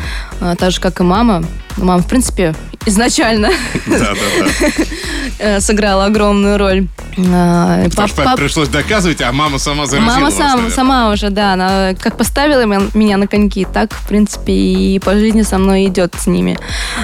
так 0.59 0.71
же, 0.71 0.81
как 0.81 1.01
и 1.01 1.03
мама. 1.03 1.45
Мама, 1.77 2.03
в 2.03 2.07
принципе, 2.07 2.55
изначально 2.87 3.51
сыграла 5.61 6.07
огромную 6.07 6.59
роль. 6.59 6.89
А, 7.33 7.85
Потому 7.89 8.09
пап, 8.09 8.37
пришлось 8.37 8.69
доказывать, 8.69 9.21
а 9.21 9.33
мама 9.33 9.59
сама 9.59 9.87
заразила 9.87 10.13
Мама 10.13 10.31
сам, 10.31 10.71
сама 10.71 11.11
уже, 11.11 11.31
да. 11.31 11.53
Она 11.55 11.95
как 11.95 12.17
поставила 12.17 12.65
меня 12.95 13.17
на 13.17 13.27
коньки, 13.27 13.67
так, 13.71 13.93
в 13.93 14.09
принципе, 14.09 14.53
и 14.53 14.99
по 14.99 15.15
жизни 15.15 15.43
со 15.43 15.59
мной 15.59 15.87
идет 15.87 16.15
с 16.19 16.27
ними. 16.27 16.59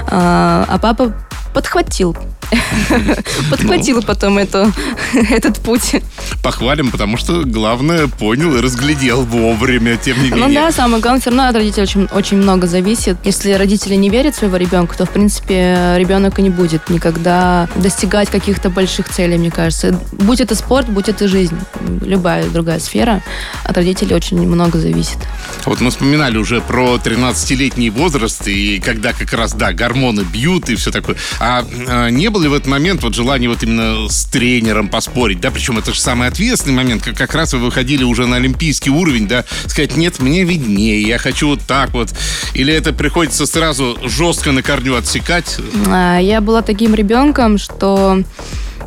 А, 0.09 0.65
а 0.69 0.79
папа 0.79 1.13
подхватил. 1.57 2.15
Подхватил 3.51 4.03
потом 4.03 4.37
эту, 4.37 4.73
этот 5.31 5.59
путь. 5.59 5.97
Похвалим, 6.43 6.91
потому 6.91 7.17
что 7.17 7.45
главное 7.45 8.09
понял 8.09 8.55
и 8.57 8.61
разглядел 8.61 9.23
вовремя, 9.23 9.97
тем 9.97 10.23
не 10.23 10.29
ну 10.29 10.37
менее. 10.37 10.49
Ну 10.49 10.67
да, 10.67 10.73
самое 10.73 11.03
главное, 11.03 11.21
все 11.21 11.31
равно 11.31 11.49
от 11.49 11.57
родителей 11.57 11.83
очень, 11.85 12.09
очень 12.13 12.37
много 12.37 12.67
зависит. 12.67 13.17
Если 13.25 13.53
родители 13.53 13.95
не 13.95 14.11
верят 14.11 14.37
своего 14.37 14.59
ребенка, 14.59 14.99
то, 14.99 15.07
в 15.07 15.11
принципе, 15.11 15.95
ребенок 15.97 16.39
и 16.39 16.43
не 16.43 16.51
будет 16.51 16.91
никогда 16.91 17.69
достигать 17.77 18.29
каких-то 18.29 18.69
больших 18.69 19.09
целей, 19.09 19.39
мне 19.39 19.51
кажется. 19.51 19.99
Будь 20.13 20.41
это 20.43 20.55
спорт, 20.55 20.89
будь 20.89 21.09
это 21.09 21.27
жизнь, 21.27 21.59
любая 22.03 22.49
другая 22.51 22.81
сфера, 22.81 23.23
от 23.65 23.77
родителей 23.77 24.15
очень 24.15 24.47
много 24.47 24.79
зависит. 24.79 25.19
Вот 25.65 25.81
мы 25.81 25.91
вспоминали 25.91 26.37
уже 26.37 26.61
про 26.61 26.97
13-летний 26.97 27.89
возраст, 27.89 28.47
и 28.47 28.79
когда 28.79 29.15
как 29.15 29.33
раз, 29.33 29.55
да, 29.55 29.73
гормоны 29.73 30.21
бьют 30.21 30.69
и 30.69 30.77
все 30.77 30.91
такое. 30.91 31.17
А, 31.41 31.46
а 31.49 32.11
не 32.11 32.29
было 32.29 32.43
ли 32.43 32.49
в 32.49 32.55
этот 32.55 32.67
момент 32.67 33.05
вот 33.05 33.15
желание 33.15 33.49
вот 33.49 33.63
именно 33.63 34.09
с 34.09 34.25
тренером 34.25 34.89
поспорить, 34.89 35.41
да, 35.41 35.53
причем 35.53 35.79
это 35.79 35.95
же 35.95 36.01
самый 36.01 36.27
ответственный 36.27 36.75
момент, 36.75 37.05
как, 37.05 37.17
как 37.17 37.35
раз 37.35 37.53
вы 37.53 37.61
выходили 37.61 38.03
уже 38.03 38.27
на 38.27 38.37
олимпийский 38.37 38.91
уровень, 38.91 39.29
да, 39.29 39.45
сказать, 39.67 39.97
нет, 39.97 40.19
мне 40.19 40.43
виднее, 40.43 41.03
я 41.03 41.19
хочу 41.19 41.49
вот 41.49 41.61
так 41.61 41.93
вот, 41.93 42.13
или 42.55 42.75
это 42.75 42.93
приходится 42.93 43.47
сразу 43.47 43.97
жестко 44.03 44.51
на 44.51 44.63
корню 44.63 44.97
отсекать? 44.97 45.59
А, 45.87 46.19
я 46.19 46.41
была 46.41 46.63
таким 46.63 46.97
ребенком, 46.97 47.59
что 47.59 48.25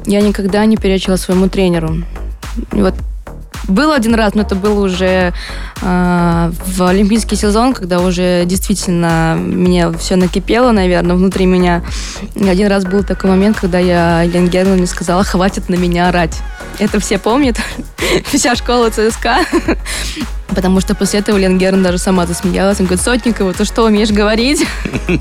я 0.06 0.20
никогда 0.20 0.66
не 0.66 0.76
перечила 0.76 1.16
своему 1.16 1.48
тренеру. 1.48 2.04
Вот 2.72 2.96
был 3.68 3.92
один 3.92 4.16
раз, 4.16 4.34
но 4.36 4.42
это 4.42 4.56
был 4.56 4.80
уже 4.80 5.34
э, 5.82 6.52
в 6.66 6.84
олимпийский 6.84 7.36
сезон, 7.36 7.74
когда 7.74 8.00
уже 8.00 8.46
действительно 8.46 9.36
меня 9.38 9.92
все 9.94 10.16
накипело, 10.16 10.72
наверное, 10.72 11.16
внутри 11.16 11.46
меня. 11.46 11.84
И 12.36 12.48
один 12.48 12.68
раз 12.68 12.86
был 12.86 13.04
такой 13.04 13.30
момент, 13.30 13.58
когда 13.60 13.80
я 13.80 14.22
Елене 14.24 14.48
Германовне 14.48 14.88
сказала, 14.88 15.24
хватит 15.24 15.70
на 15.70 15.76
меня 15.76 16.10
орать. 16.10 16.38
Это 16.80 17.00
все 17.00 17.18
помнят. 17.18 17.58
Вся 18.32 18.56
школа 18.56 18.90
ЦСКА. 18.90 19.40
Потому 20.48 20.82
что 20.82 20.96
после 20.96 21.20
этого 21.20 21.38
Лен 21.38 21.58
Герн 21.58 21.84
даже 21.84 22.00
сама 22.00 22.26
засмеялась. 22.26 22.80
Он 22.80 22.88
говорит, 22.88 23.04
Сотникова, 23.04 23.54
ты 23.54 23.66
что, 23.66 23.86
умеешь 23.86 24.12
говорить? 24.12 24.66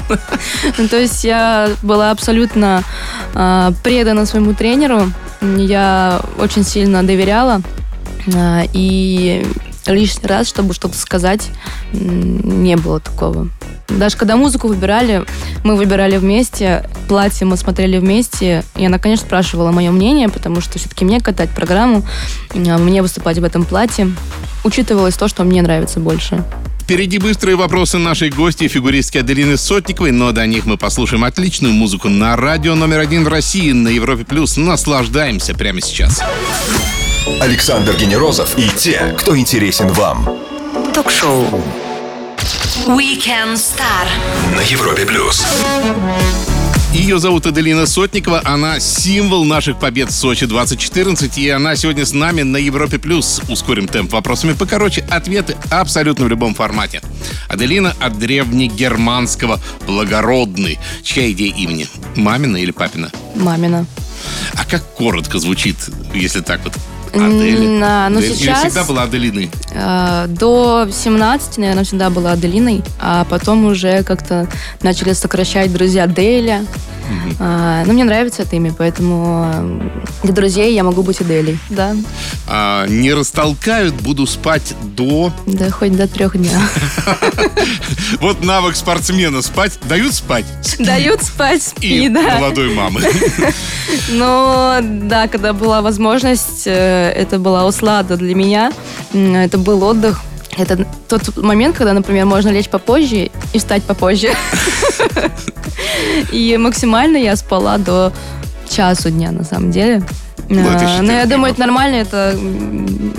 Ну, 0.77 0.87
то 0.89 0.99
есть 0.99 1.25
я 1.25 1.71
была 1.83 2.11
абсолютно 2.11 2.83
а, 3.35 3.73
предана 3.83 4.27
своему 4.27 4.53
тренеру. 4.53 5.11
Я 5.41 6.21
очень 6.39 6.63
сильно 6.63 7.03
доверяла. 7.03 7.63
А, 8.35 8.65
и 8.73 9.47
лишний 9.87 10.27
раз, 10.27 10.49
чтобы 10.49 10.75
что-то 10.75 10.97
сказать, 10.97 11.49
не 11.93 12.77
было 12.77 13.01
такого. 13.01 13.49
Даже 13.89 14.17
когда 14.17 14.37
музыку 14.37 14.69
выбирали, 14.69 15.25
мы 15.65 15.77
выбирали 15.77 16.19
вместе, 16.19 16.89
платье 17.09 17.47
мы 17.47 17.57
смотрели 17.57 17.97
вместе, 17.99 18.63
и 18.77 18.85
она, 18.85 18.99
конечно, 18.99 19.25
спрашивала 19.25 19.71
мое 19.71 19.91
мнение, 19.91 20.29
потому 20.29 20.61
что 20.61 20.79
все-таки 20.79 21.05
мне 21.05 21.21
катать 21.21 21.51
программу, 21.51 22.05
а, 22.55 22.79
мне 22.79 23.01
выступать 23.01 23.39
в 23.39 23.45
этом 23.45 23.65
платье, 23.65 24.11
учитывалось 24.65 25.17
то, 25.17 25.29
что 25.29 25.45
мне 25.45 25.63
нравится 25.63 26.01
больше. 26.01 26.45
Впереди 26.83 27.19
быстрые 27.19 27.55
вопросы 27.55 27.99
нашей 27.99 28.31
гости, 28.31 28.67
фигуристки 28.67 29.19
Аделины 29.19 29.59
Сотниковой, 29.59 30.11
но 30.11 30.33
до 30.33 30.47
них 30.47 30.65
мы 30.65 30.79
послушаем 30.79 31.25
отличную 31.25 31.75
музыку 31.75 32.09
на 32.09 32.35
радио 32.35 32.75
номер 32.75 33.01
один 33.01 33.25
в 33.25 33.29
России 33.29 33.73
на 33.73 33.89
Европе+. 33.89 34.25
плюс. 34.25 34.57
Наслаждаемся 34.57 35.55
прямо 35.55 35.83
сейчас. 35.83 36.23
Александр 37.41 37.95
Генерозов 37.97 38.59
и 38.59 38.69
те, 38.69 39.15
кто 39.19 39.37
интересен 39.37 39.89
вам. 39.89 40.29
Ток-шоу 40.95 41.45
Weekend 42.87 43.55
Star 43.55 44.09
на 44.57 44.61
Европе+. 44.63 45.07
плюс. 45.07 45.47
Ее 46.93 47.19
зовут 47.19 47.47
Аделина 47.47 47.87
Сотникова, 47.87 48.41
она 48.45 48.81
символ 48.81 49.45
наших 49.45 49.79
побед 49.79 50.09
в 50.09 50.15
Сочи 50.15 50.47
2014, 50.47 51.39
и 51.39 51.49
она 51.51 51.77
сегодня 51.77 52.05
с 52.05 52.13
нами 52.13 52.43
на 52.43 52.57
Европе+. 52.57 52.99
плюс. 52.99 53.41
Ускорим 53.49 53.87
темп 53.87 54.13
вопросами 54.13 54.55
покороче, 54.55 55.07
ответы 55.11 55.57
абсолютно 55.71 56.25
в 56.25 56.29
любом 56.29 56.55
формате. 56.55 57.03
Аделина 57.49 57.95
от 58.01 58.19
древнегерманского 58.19 59.61
«благородный». 59.87 60.79
Чья 61.05 61.31
идея 61.31 61.55
имени? 61.55 61.87
Мамина 62.17 62.57
или 62.57 62.73
папина? 62.73 63.11
Мамина. 63.37 63.87
А 64.55 64.65
как 64.65 64.83
коротко 64.95 65.39
звучит, 65.39 65.77
если 66.15 66.41
так 66.41 66.65
вот? 66.65 66.73
Адели. 67.15 67.81
Да, 67.81 68.09
но 68.09 68.21
Или 68.21 68.33
сейчас... 68.33 68.65
всегда 68.65 68.85
была 68.85 69.03
Аделиной? 69.05 69.51
Э, 69.73 70.27
до 70.29 70.89
17, 70.91 71.59
наверное, 71.59 71.85
всегда 71.85 72.11
была 72.11 72.33
Аделиной, 72.33 72.83
а 73.01 73.25
потом 73.25 73.65
уже 73.65 74.03
как-то 74.03 74.49
начали 74.83 75.13
сокращать 75.13 75.73
друзья 75.73 76.07
Деля. 76.07 76.65
Угу. 77.09 77.37
А, 77.41 77.85
ну, 77.87 77.93
мне 77.93 78.05
нравится 78.05 78.43
это 78.43 78.57
имя, 78.57 78.73
поэтому 78.77 79.81
для 80.23 80.33
друзей 80.33 80.75
я 80.75 80.85
могу 80.85 81.03
быть 81.03 81.21
Аделей, 81.21 81.59
да. 81.71 81.97
А, 82.47 82.87
не 82.87 83.13
растолкают, 83.13 83.95
буду 83.95 84.27
спать 84.27 84.75
до... 84.97 85.33
Да, 85.47 85.71
хоть 85.71 85.97
до 85.97 86.07
трех 86.07 86.37
дня. 86.37 86.61
Вот 88.21 88.43
навык 88.43 88.75
спортсмена. 88.75 89.43
Спать 89.43 89.79
дают 89.89 90.15
спать? 90.15 90.47
Дают 90.79 91.23
спать, 91.23 91.63
спи, 91.63 92.07
И 92.07 92.09
да. 92.09 92.39
молодой 92.39 92.75
мамы. 92.75 93.03
Но, 94.09 94.79
да, 94.83 95.29
когда 95.29 95.53
была 95.53 95.83
возможность, 95.83 96.67
э, 96.67 97.13
это 97.15 97.39
была 97.39 97.67
услада 97.67 98.17
для 98.17 98.35
меня. 98.35 98.73
Это 99.13 99.59
был 99.59 99.83
отдых. 99.85 100.23
Это 100.59 100.87
тот 101.09 101.37
момент, 101.37 101.77
когда, 101.77 101.93
например, 101.93 102.27
можно 102.27 102.49
лечь 102.49 102.69
попозже 102.69 103.31
и 103.53 103.59
встать 103.59 103.83
попозже. 103.85 104.31
И 106.33 106.57
максимально 106.59 107.17
я 107.17 107.37
спала 107.37 107.79
до 107.79 108.13
часу 108.69 109.11
дня, 109.11 109.31
на 109.31 109.45
самом 109.45 109.71
деле. 109.71 110.03
Ну, 110.51 110.63
а, 110.67 111.03
но 111.03 111.13
я 111.13 111.27
думаю, 111.27 111.53
это 111.53 111.61
нормально. 111.61 111.97
Это 111.97 112.35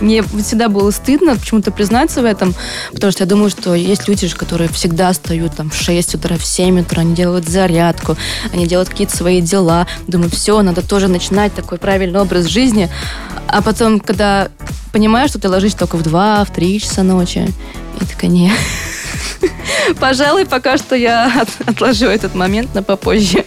мне 0.02 0.24
всегда 0.24 0.68
было 0.68 0.90
стыдно 0.90 1.36
почему-то 1.36 1.72
признаться 1.72 2.22
в 2.22 2.26
этом, 2.26 2.56
потому 2.92 3.12
что 3.12 3.24
я 3.24 3.30
думаю, 3.30 3.52
что 3.52 3.76
есть 3.76 4.08
люди, 4.08 4.28
которые 4.30 4.68
всегда 4.70 5.12
встают 5.12 5.56
там 5.56 5.70
в 5.70 5.76
6 5.76 6.16
утра, 6.16 6.38
в 6.38 6.46
7 6.46 6.82
утра, 6.82 7.02
они 7.02 7.14
делают 7.14 7.48
зарядку, 7.48 8.18
они 8.52 8.66
делают 8.66 8.90
какие-то 8.90 9.16
свои 9.16 9.42
дела. 9.42 9.86
Думаю, 10.08 10.32
все, 10.32 10.60
надо 10.64 10.82
тоже 10.82 11.08
начинать 11.08 11.54
такой 11.54 11.78
правильный 11.78 12.20
образ 12.20 12.46
жизни. 12.46 12.90
А 13.48 13.62
потом, 13.62 14.00
когда 14.00 14.50
понимаешь, 14.92 15.30
что 15.30 15.40
ты 15.40 15.50
ложишься 15.50 15.78
только 15.78 15.98
в 15.98 16.04
2, 16.04 16.46
в 16.46 16.54
3 16.54 16.80
часа 16.80 17.04
ночи, 17.04 17.48
и 18.02 18.06
такая, 18.06 18.30
не, 18.30 18.52
Пожалуй, 20.00 20.46
пока 20.46 20.78
что 20.78 20.96
я 20.96 21.46
отложу 21.66 22.06
этот 22.06 22.36
момент 22.36 22.74
на 22.76 22.84
попозже. 22.84 23.44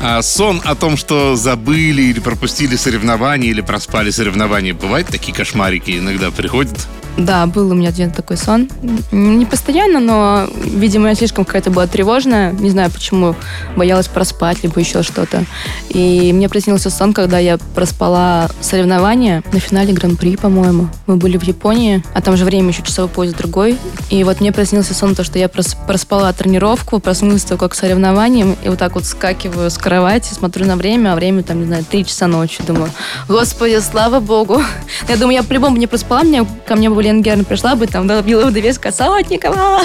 А 0.00 0.22
сон 0.22 0.60
о 0.64 0.74
том, 0.74 0.96
что 0.96 1.36
забыли 1.36 2.02
или 2.02 2.20
пропустили 2.20 2.76
соревнования, 2.76 3.50
или 3.50 3.60
проспали 3.60 4.10
соревнования, 4.10 4.74
бывает 4.74 5.06
такие 5.08 5.34
кошмарики 5.34 5.98
иногда 5.98 6.30
приходят? 6.30 6.86
Да, 7.16 7.46
был 7.46 7.70
у 7.70 7.74
меня 7.74 7.90
один 7.90 8.10
такой 8.10 8.36
сон. 8.36 8.68
Не 9.12 9.46
постоянно, 9.46 10.00
но, 10.00 10.48
видимо, 10.64 11.08
я 11.08 11.14
слишком 11.14 11.44
какая-то 11.44 11.70
была 11.70 11.86
тревожная. 11.86 12.52
Не 12.52 12.70
знаю, 12.70 12.90
почему. 12.90 13.36
Боялась 13.76 14.08
проспать, 14.08 14.62
либо 14.62 14.80
еще 14.80 15.02
что-то. 15.02 15.44
И 15.90 16.32
мне 16.32 16.48
приснился 16.48 16.90
сон, 16.90 17.12
когда 17.12 17.38
я 17.38 17.58
проспала 17.74 18.48
соревнования 18.60 19.42
на 19.52 19.60
финале 19.60 19.92
Гран-при, 19.92 20.36
по-моему. 20.36 20.88
Мы 21.06 21.16
были 21.16 21.38
в 21.38 21.44
Японии, 21.44 22.02
а 22.14 22.20
там 22.20 22.36
же 22.36 22.44
время 22.44 22.68
еще 22.68 22.82
часовой 22.82 23.08
пояс 23.08 23.32
другой. 23.32 23.78
И 24.10 24.24
вот 24.24 24.40
мне 24.40 24.50
приснился 24.50 24.92
сон, 24.92 25.14
то, 25.14 25.22
что 25.22 25.38
я 25.38 25.48
проспала 25.48 26.32
тренировку, 26.32 26.98
проснулась 26.98 27.44
только 27.44 27.68
к 27.68 27.74
соревнованиям, 27.74 28.56
и 28.64 28.68
вот 28.68 28.78
так 28.78 28.96
вот 28.96 29.04
скакиваю 29.04 29.70
с 29.70 29.78
кровати, 29.78 30.32
смотрю 30.32 30.66
на 30.66 30.76
время, 30.76 31.12
а 31.12 31.14
время 31.14 31.42
там, 31.42 31.60
не 31.60 31.66
знаю, 31.66 31.84
3 31.84 32.04
часа 32.04 32.26
ночи. 32.26 32.62
Думаю, 32.66 32.90
господи, 33.28 33.78
слава 33.80 34.18
богу. 34.18 34.60
Я 35.08 35.16
думаю, 35.16 35.36
я 35.36 35.42
по-любому 35.42 35.76
не 35.76 35.86
проспала, 35.86 36.22
мне, 36.22 36.46
ко 36.66 36.74
мне 36.74 36.90
были 36.90 37.03
Лена 37.04 37.20
Герн 37.20 37.44
пришла 37.44 37.76
бы, 37.76 37.86
там, 37.86 38.06
добила 38.06 38.46
бы 38.46 38.50
довеска 38.50 38.90
Солодникова. 38.90 39.82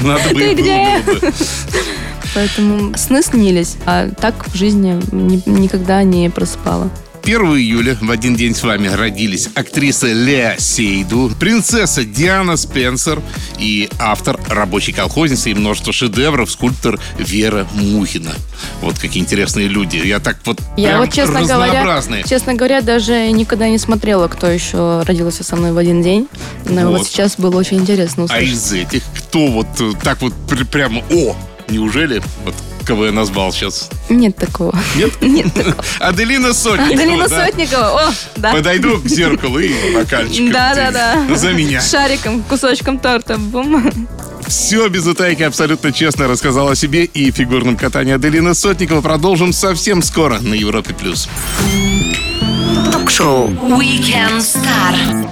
Надо 0.00 0.30
бы 0.32 0.40
Ты 0.40 0.54
где? 0.54 1.02
Поэтому 2.34 2.96
сны 2.96 3.22
снились, 3.22 3.76
а 3.84 4.08
так 4.08 4.48
в 4.48 4.54
жизни 4.54 4.98
никогда 5.46 6.02
не 6.02 6.30
просыпала. 6.30 6.88
1 7.30 7.42
июля 7.58 7.96
в 8.00 8.10
один 8.10 8.34
день 8.34 8.56
с 8.56 8.62
вами 8.64 8.88
родились 8.88 9.50
актриса 9.54 10.08
Леа 10.08 10.56
Сейду, 10.58 11.30
принцесса 11.38 12.02
Диана 12.02 12.56
Спенсер 12.56 13.22
и 13.56 13.88
автор 14.00 14.40
рабочей 14.48 14.90
колхозницы 14.90 15.52
и 15.52 15.54
множество 15.54 15.92
шедевров, 15.92 16.50
скульптор 16.50 16.98
Вера 17.18 17.68
Мухина. 17.74 18.32
Вот 18.80 18.98
какие 18.98 19.22
интересные 19.22 19.68
люди. 19.68 20.02
Я 20.04 20.18
так 20.18 20.38
вот 20.44 20.60
Я 20.76 20.98
вот, 20.98 21.12
честно 21.12 21.42
говоря, 21.42 22.02
честно 22.26 22.54
говоря, 22.54 22.80
даже 22.80 23.30
никогда 23.30 23.68
не 23.68 23.78
смотрела, 23.78 24.26
кто 24.26 24.48
еще 24.48 25.02
родился 25.02 25.44
со 25.44 25.54
мной 25.54 25.70
в 25.70 25.78
один 25.78 26.02
день. 26.02 26.26
Но 26.64 26.88
вот, 26.88 26.98
вот 26.98 27.06
сейчас 27.06 27.36
было 27.36 27.56
очень 27.56 27.76
интересно 27.78 28.24
услышать. 28.24 28.44
А 28.44 28.52
из 28.52 28.72
этих, 28.72 29.04
кто 29.16 29.46
вот 29.46 29.68
э, 29.78 29.92
так 30.02 30.20
вот 30.20 30.34
прямо, 30.72 31.00
о, 31.12 31.36
неужели 31.68 32.20
вот 32.44 32.56
кого 32.90 33.06
я 33.06 33.12
назвал 33.12 33.52
сейчас? 33.52 33.88
Нет 34.08 34.34
такого. 34.34 34.76
Нет? 34.96 35.12
Нет 35.22 35.54
такого. 35.54 35.76
Аделина 36.00 36.52
Сотникова. 36.52 36.92
Аделина 36.92 37.28
да? 37.28 37.46
Сотникова, 37.46 38.08
о, 38.08 38.12
да. 38.34 38.52
Подойду 38.52 38.98
к 38.98 39.06
зеркалу 39.06 39.60
и 39.60 39.94
бокальчиком. 39.94 40.50
Да, 40.50 40.74
да, 40.74 40.90
да. 40.90 41.36
За 41.36 41.52
меня. 41.52 41.80
Шариком, 41.90 42.42
кусочком 42.42 42.98
торта. 42.98 43.38
Бум. 43.38 43.92
Все 44.48 44.88
без 44.88 45.06
утайки 45.06 45.44
абсолютно 45.44 45.92
честно 45.92 46.26
рассказала 46.26 46.72
о 46.72 46.74
себе 46.74 47.04
и 47.04 47.30
фигурном 47.30 47.76
катании 47.76 48.12
Аделина 48.12 48.54
Сотникова. 48.54 49.02
Продолжим 49.02 49.52
совсем 49.52 50.02
скоро 50.02 50.40
на 50.40 50.54
Европе+. 50.54 50.92
плюс. 50.92 51.28
Ток-шоу 52.90 53.50
Weekend 53.50 54.38
Star. 54.38 55.30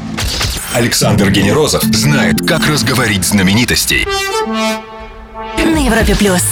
Александр 0.74 1.28
Генерозов 1.30 1.82
знает, 1.82 2.46
как 2.46 2.68
разговорить 2.68 3.24
знаменитостей. 3.24 4.06
На 5.56 5.84
Европе+. 5.84 6.14
плюс. 6.14 6.42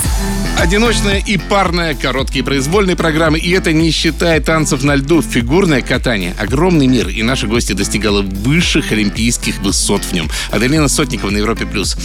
Одиночная 0.59 1.19
и 1.19 1.37
парная, 1.37 1.95
короткие 1.95 2.43
произвольные 2.43 2.97
программы. 2.97 3.39
И 3.39 3.51
это 3.51 3.73
не 3.73 3.91
считая 3.91 4.41
танцев 4.41 4.83
на 4.83 4.97
льду. 4.97 5.21
Фигурное 5.21 5.83
катание. 5.83 6.35
Огромный 6.39 6.87
мир. 6.87 7.09
И 7.09 7.23
наши 7.23 7.47
гости 7.47 7.73
достигала 7.73 8.23
высших 8.23 8.91
олимпийских 8.91 9.59
высот 9.59 10.03
в 10.03 10.13
нем. 10.13 10.31
Аделина 10.51 10.89
Сотникова 10.89 11.31
на 11.31 11.37
Европе+. 11.39 11.67
плюс. 11.67 11.97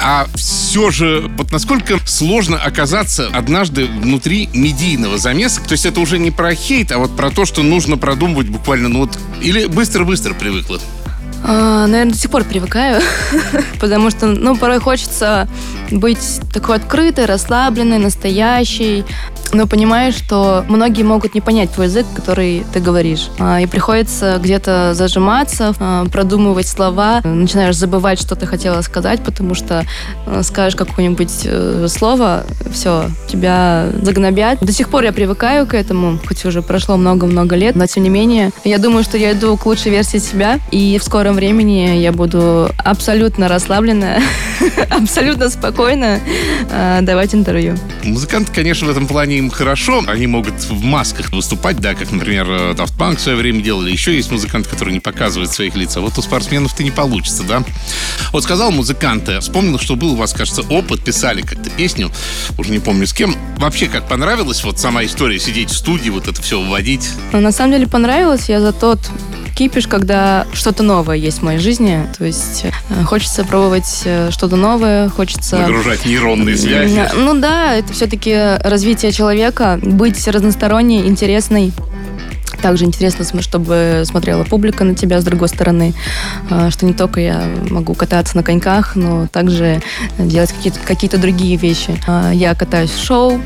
А 0.00 0.26
все 0.34 0.90
же, 0.90 1.30
вот 1.36 1.52
насколько 1.52 2.00
сложно 2.06 2.56
оказаться 2.56 3.28
однажды 3.32 3.84
внутри 3.84 4.48
медийного 4.54 5.18
замеса. 5.18 5.60
То 5.60 5.72
есть 5.72 5.84
это 5.84 6.00
уже 6.00 6.18
не 6.18 6.30
про 6.30 6.54
хейт, 6.54 6.92
а 6.92 6.98
вот 6.98 7.14
про 7.14 7.30
то, 7.30 7.44
что 7.44 7.62
нужно 7.62 7.98
продумывать 7.98 8.48
буквально, 8.48 8.88
ну 8.88 9.00
вот... 9.00 9.18
Или 9.42 9.66
быстро-быстро 9.66 10.34
привыкла? 10.34 10.80
А, 11.42 11.86
наверное, 11.86 12.12
до 12.12 12.18
сих 12.18 12.30
пор 12.30 12.44
привыкаю, 12.44 13.00
потому 13.80 14.10
что, 14.10 14.26
ну, 14.26 14.56
порой 14.56 14.78
хочется 14.78 15.48
быть 15.90 16.40
такой 16.52 16.76
открытой, 16.76 17.24
расслабленной, 17.24 17.98
настоящей, 17.98 19.04
но 19.52 19.66
понимаешь, 19.66 20.14
что 20.14 20.64
многие 20.68 21.02
могут 21.02 21.34
не 21.34 21.40
понять 21.40 21.72
твой 21.72 21.86
язык, 21.86 22.06
который 22.14 22.64
ты 22.72 22.80
говоришь. 22.80 23.28
А, 23.38 23.60
и 23.60 23.66
приходится 23.66 24.38
где-то 24.40 24.92
зажиматься, 24.94 25.74
а, 25.78 26.04
продумывать 26.06 26.68
слова, 26.68 27.20
начинаешь 27.24 27.76
забывать, 27.76 28.20
что 28.20 28.36
ты 28.36 28.46
хотела 28.46 28.80
сказать, 28.82 29.22
потому 29.22 29.54
что 29.54 29.84
а, 30.26 30.42
скажешь 30.42 30.76
какое-нибудь 30.76 31.42
э, 31.44 31.86
слово, 31.88 32.44
все, 32.72 33.06
тебя 33.28 33.88
загнобят. 34.02 34.60
До 34.60 34.72
сих 34.72 34.88
пор 34.88 35.04
я 35.04 35.12
привыкаю 35.12 35.66
к 35.66 35.74
этому, 35.74 36.18
хоть 36.26 36.44
уже 36.44 36.62
прошло 36.62 36.96
много-много 36.96 37.56
лет, 37.56 37.76
но 37.76 37.86
тем 37.86 38.04
не 38.04 38.08
менее, 38.08 38.50
я 38.64 38.78
думаю, 38.78 39.04
что 39.04 39.18
я 39.18 39.32
иду 39.32 39.56
к 39.56 39.66
лучшей 39.66 39.90
версии 39.90 40.18
себя, 40.18 40.60
и 40.70 40.98
в 40.98 41.04
скором 41.04 41.34
времени 41.34 41.98
я 41.98 42.12
буду 42.12 42.68
абсолютно 42.78 43.48
расслабленная, 43.48 44.22
абсолютно 44.90 45.50
спокойно 45.50 46.20
давать 47.02 47.34
интервью. 47.34 47.76
Музыканты, 48.04 48.52
конечно, 48.52 48.86
в 48.86 48.90
этом 48.90 49.06
плане 49.06 49.39
им 49.40 49.50
хорошо. 49.50 50.02
Они 50.06 50.26
могут 50.26 50.54
в 50.54 50.82
масках 50.82 51.30
выступать, 51.32 51.80
да, 51.80 51.94
как, 51.94 52.10
например, 52.10 52.46
э, 52.48 52.72
Daft 52.72 52.96
Punk 52.96 53.16
в 53.16 53.20
свое 53.20 53.36
время 53.36 53.62
делали. 53.62 53.90
Еще 53.90 54.14
есть 54.14 54.30
музыканты, 54.30 54.68
которые 54.68 54.94
не 54.94 55.00
показывают 55.00 55.50
своих 55.50 55.74
лиц. 55.76 55.96
А 55.96 56.00
вот 56.00 56.16
у 56.16 56.22
спортсменов-то 56.22 56.82
не 56.82 56.90
получится, 56.90 57.42
да? 57.42 57.62
Вот 58.32 58.44
сказал 58.44 58.70
музыканты, 58.70 59.40
вспомнил, 59.40 59.78
что 59.78 59.96
был 59.96 60.12
у 60.12 60.16
вас, 60.16 60.32
кажется, 60.32 60.62
опыт, 60.62 61.02
писали 61.04 61.42
как-то 61.42 61.70
песню, 61.70 62.10
уже 62.58 62.70
не 62.70 62.78
помню 62.78 63.06
с 63.06 63.12
кем. 63.12 63.34
Вообще, 63.58 63.88
как 63.88 64.08
понравилась 64.08 64.62
вот 64.64 64.78
сама 64.78 65.04
история, 65.04 65.38
сидеть 65.38 65.70
в 65.70 65.76
студии, 65.76 66.10
вот 66.10 66.28
это 66.28 66.40
все 66.40 66.60
вводить? 66.60 67.10
Ну, 67.32 67.40
на 67.40 67.52
самом 67.52 67.72
деле 67.72 67.86
понравилось. 67.86 68.48
Я 68.48 68.60
за 68.60 68.72
тот 68.72 68.98
кипиш, 69.60 69.86
когда 69.88 70.46
что-то 70.54 70.82
новое 70.82 71.16
есть 71.16 71.40
в 71.40 71.42
моей 71.42 71.58
жизни. 71.58 72.06
То 72.16 72.24
есть 72.24 72.64
э, 72.64 73.04
хочется 73.04 73.44
пробовать 73.44 74.02
э, 74.04 74.30
что-то 74.30 74.56
новое, 74.56 75.10
хочется... 75.10 75.58
Нагружать 75.58 76.06
нейронные 76.06 76.56
связи. 76.56 77.06
Ну 77.14 77.38
да, 77.38 77.74
это 77.74 77.92
все-таки 77.92 78.34
развитие 78.34 79.12
человека, 79.12 79.29
быть 79.82 80.26
разносторонней, 80.28 81.06
интересной. 81.06 81.72
Также 82.62 82.84
интересно, 82.84 83.24
чтобы 83.40 84.02
смотрела 84.04 84.44
публика 84.44 84.84
на 84.84 84.94
тебя 84.94 85.20
с 85.20 85.24
другой 85.24 85.48
стороны, 85.48 85.94
э, 86.50 86.68
что 86.70 86.84
не 86.84 86.92
только 86.92 87.20
я 87.20 87.42
могу 87.70 87.94
кататься 87.94 88.36
на 88.36 88.42
коньках, 88.42 88.96
но 88.96 89.26
также 89.28 89.80
делать 90.18 90.52
какие-то 90.52 90.78
какие 90.84 91.10
другие 91.10 91.56
вещи. 91.56 91.98
Я 92.32 92.54
катаюсь 92.54 92.90
в 92.90 93.02
шоу, 93.02 93.40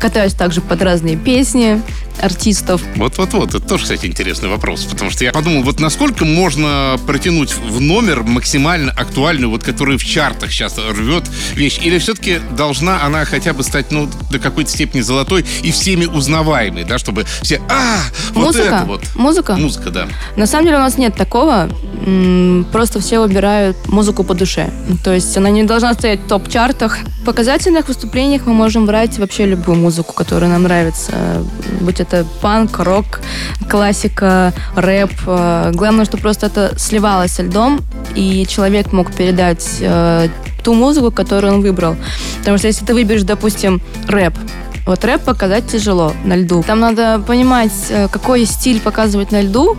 катаюсь 0.00 0.32
также 0.32 0.62
под 0.62 0.80
разные 0.82 1.16
песни, 1.16 1.82
артистов. 2.20 2.82
Вот-вот-вот, 2.96 3.54
это 3.54 3.60
тоже, 3.60 3.84
кстати, 3.84 4.06
интересный 4.06 4.48
вопрос, 4.48 4.84
потому 4.84 5.10
что 5.10 5.24
я 5.24 5.32
подумал, 5.32 5.62
вот 5.62 5.80
насколько 5.80 6.24
можно 6.24 6.96
протянуть 7.06 7.54
в 7.54 7.80
номер 7.80 8.22
максимально 8.22 8.92
актуальную, 8.92 9.50
вот 9.50 9.62
которую 9.62 9.98
в 9.98 10.04
чартах 10.04 10.50
сейчас 10.50 10.76
рвет 10.78 11.24
вещь, 11.54 11.78
или 11.82 11.98
все-таки 11.98 12.40
должна 12.56 13.02
она 13.04 13.24
хотя 13.24 13.52
бы 13.52 13.62
стать, 13.62 13.90
ну, 13.90 14.08
до 14.30 14.38
какой-то 14.38 14.70
степени 14.70 15.00
золотой 15.00 15.44
и 15.62 15.70
всеми 15.70 16.06
узнаваемой, 16.06 16.84
да, 16.84 16.98
чтобы 16.98 17.24
все, 17.42 17.60
а, 17.68 17.98
вот 18.32 18.46
Музыка? 18.46 18.66
это 18.66 18.84
вот. 18.86 19.02
Музыка? 19.14 19.56
Музыка, 19.56 19.90
да. 19.90 20.08
На 20.36 20.46
самом 20.46 20.66
деле 20.66 20.78
у 20.78 20.80
нас 20.80 20.98
нет 20.98 21.14
такого, 21.16 21.68
просто 22.72 23.00
все 23.00 23.20
выбирают 23.20 23.76
музыку 23.88 24.24
по 24.24 24.34
душе. 24.34 24.70
То 25.02 25.12
есть 25.12 25.36
она 25.36 25.50
не 25.50 25.64
должна 25.64 25.94
стоять 25.94 26.20
в 26.20 26.28
топ-чартах. 26.28 26.98
В 27.22 27.24
показательных 27.24 27.88
выступлениях 27.88 28.42
мы 28.46 28.52
можем 28.52 28.86
брать 28.86 29.18
вообще 29.18 29.46
любую 29.46 29.78
музыку, 29.78 30.12
которая 30.12 30.50
нам 30.50 30.64
нравится. 30.64 31.12
Будь 31.80 32.00
это 32.04 32.26
панк, 32.40 32.78
рок, 32.78 33.20
классика, 33.68 34.52
рэп. 34.76 35.10
Э, 35.26 35.70
главное, 35.74 36.04
что 36.04 36.16
просто 36.16 36.46
это 36.46 36.74
сливалось 36.78 37.32
со 37.32 37.42
льдом, 37.42 37.80
и 38.14 38.46
человек 38.46 38.92
мог 38.92 39.12
передать 39.12 39.78
э, 39.80 40.28
ту 40.62 40.74
музыку, 40.74 41.10
которую 41.10 41.54
он 41.54 41.60
выбрал. 41.60 41.96
Потому 42.38 42.58
что 42.58 42.68
если 42.68 42.84
ты 42.84 42.94
выберешь, 42.94 43.22
допустим, 43.22 43.82
рэп, 44.06 44.34
вот 44.86 45.02
рэп 45.02 45.22
показать 45.22 45.66
тяжело 45.66 46.12
на 46.24 46.36
льду. 46.36 46.62
Там 46.62 46.80
надо 46.80 47.22
понимать, 47.26 47.72
э, 47.88 48.08
какой 48.08 48.44
стиль 48.44 48.80
показывать 48.80 49.32
на 49.32 49.40
льду, 49.40 49.76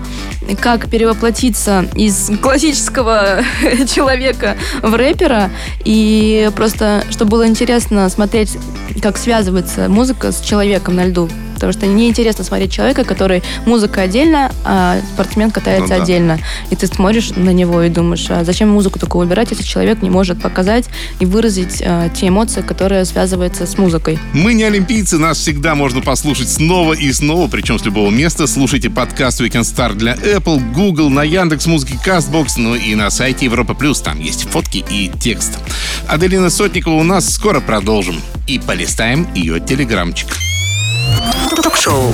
как 0.59 0.89
перевоплотиться 0.89 1.85
из 1.95 2.31
классического 2.41 3.43
человека 3.93 4.57
в 4.81 4.95
рэпера. 4.95 5.51
И 5.83 6.49
просто, 6.55 7.03
чтобы 7.11 7.31
было 7.31 7.47
интересно 7.47 8.09
смотреть, 8.09 8.57
как 9.01 9.17
связывается 9.17 9.89
музыка 9.89 10.31
с 10.31 10.41
человеком 10.41 10.95
на 10.95 11.05
льду. 11.05 11.29
Потому 11.55 11.73
что 11.73 11.87
неинтересно 11.87 12.43
смотреть 12.43 12.71
человека, 12.71 13.03
который 13.03 13.41
музыка 13.65 14.01
отдельно, 14.01 14.51
а 14.63 14.99
спортсмен 15.13 15.51
катается 15.51 15.93
ну, 15.93 15.97
да. 15.97 16.03
отдельно. 16.03 16.39
И 16.69 16.75
ты 16.75 16.85
смотришь 16.87 17.31
на 17.31 17.49
него 17.49 17.81
и 17.81 17.89
думаешь, 17.89 18.27
а 18.29 18.43
зачем 18.43 18.69
музыку 18.69 18.99
такую 18.99 19.25
выбирать, 19.25 19.49
если 19.51 19.63
человек 19.63 20.01
не 20.01 20.09
может 20.09 20.41
показать 20.41 20.85
и 21.19 21.25
выразить 21.25 21.81
а, 21.83 22.09
те 22.09 22.27
эмоции, 22.27 22.61
которые 22.61 23.05
связываются 23.05 23.65
с 23.65 23.77
музыкой. 23.77 24.19
Мы 24.33 24.53
не 24.53 24.63
олимпийцы, 24.63 25.17
нас 25.17 25.37
всегда 25.39 25.75
можно 25.75 26.01
послушать 26.01 26.49
снова 26.49 26.93
и 26.93 27.11
снова, 27.11 27.47
причем 27.47 27.79
с 27.79 27.85
любого 27.85 28.11
места. 28.11 28.47
Слушайте 28.47 28.89
подкаст 28.89 29.41
Weekend 29.41 29.61
Star 29.61 29.95
для 29.95 30.13
Apple, 30.15 30.61
Google, 30.73 31.09
на 31.09 31.23
Яндекс 31.23 31.65
Музыке, 31.65 31.97
Castbox, 32.05 32.53
ну 32.57 32.75
и 32.75 32.95
на 32.95 33.09
сайте 33.09 33.45
Европа 33.45 33.73
Плюс. 33.73 34.01
Там 34.01 34.19
есть 34.19 34.43
фотки 34.49 34.83
и 34.89 35.11
текст. 35.19 35.57
Аделина 36.07 36.49
Сотникова 36.49 36.95
у 36.95 37.03
нас 37.03 37.33
скоро 37.33 37.59
продолжим. 37.59 38.21
И 38.47 38.59
полистаем 38.59 39.27
ее 39.33 39.59
телеграмчик. 39.59 40.27
Ток-шоу. 41.61 42.11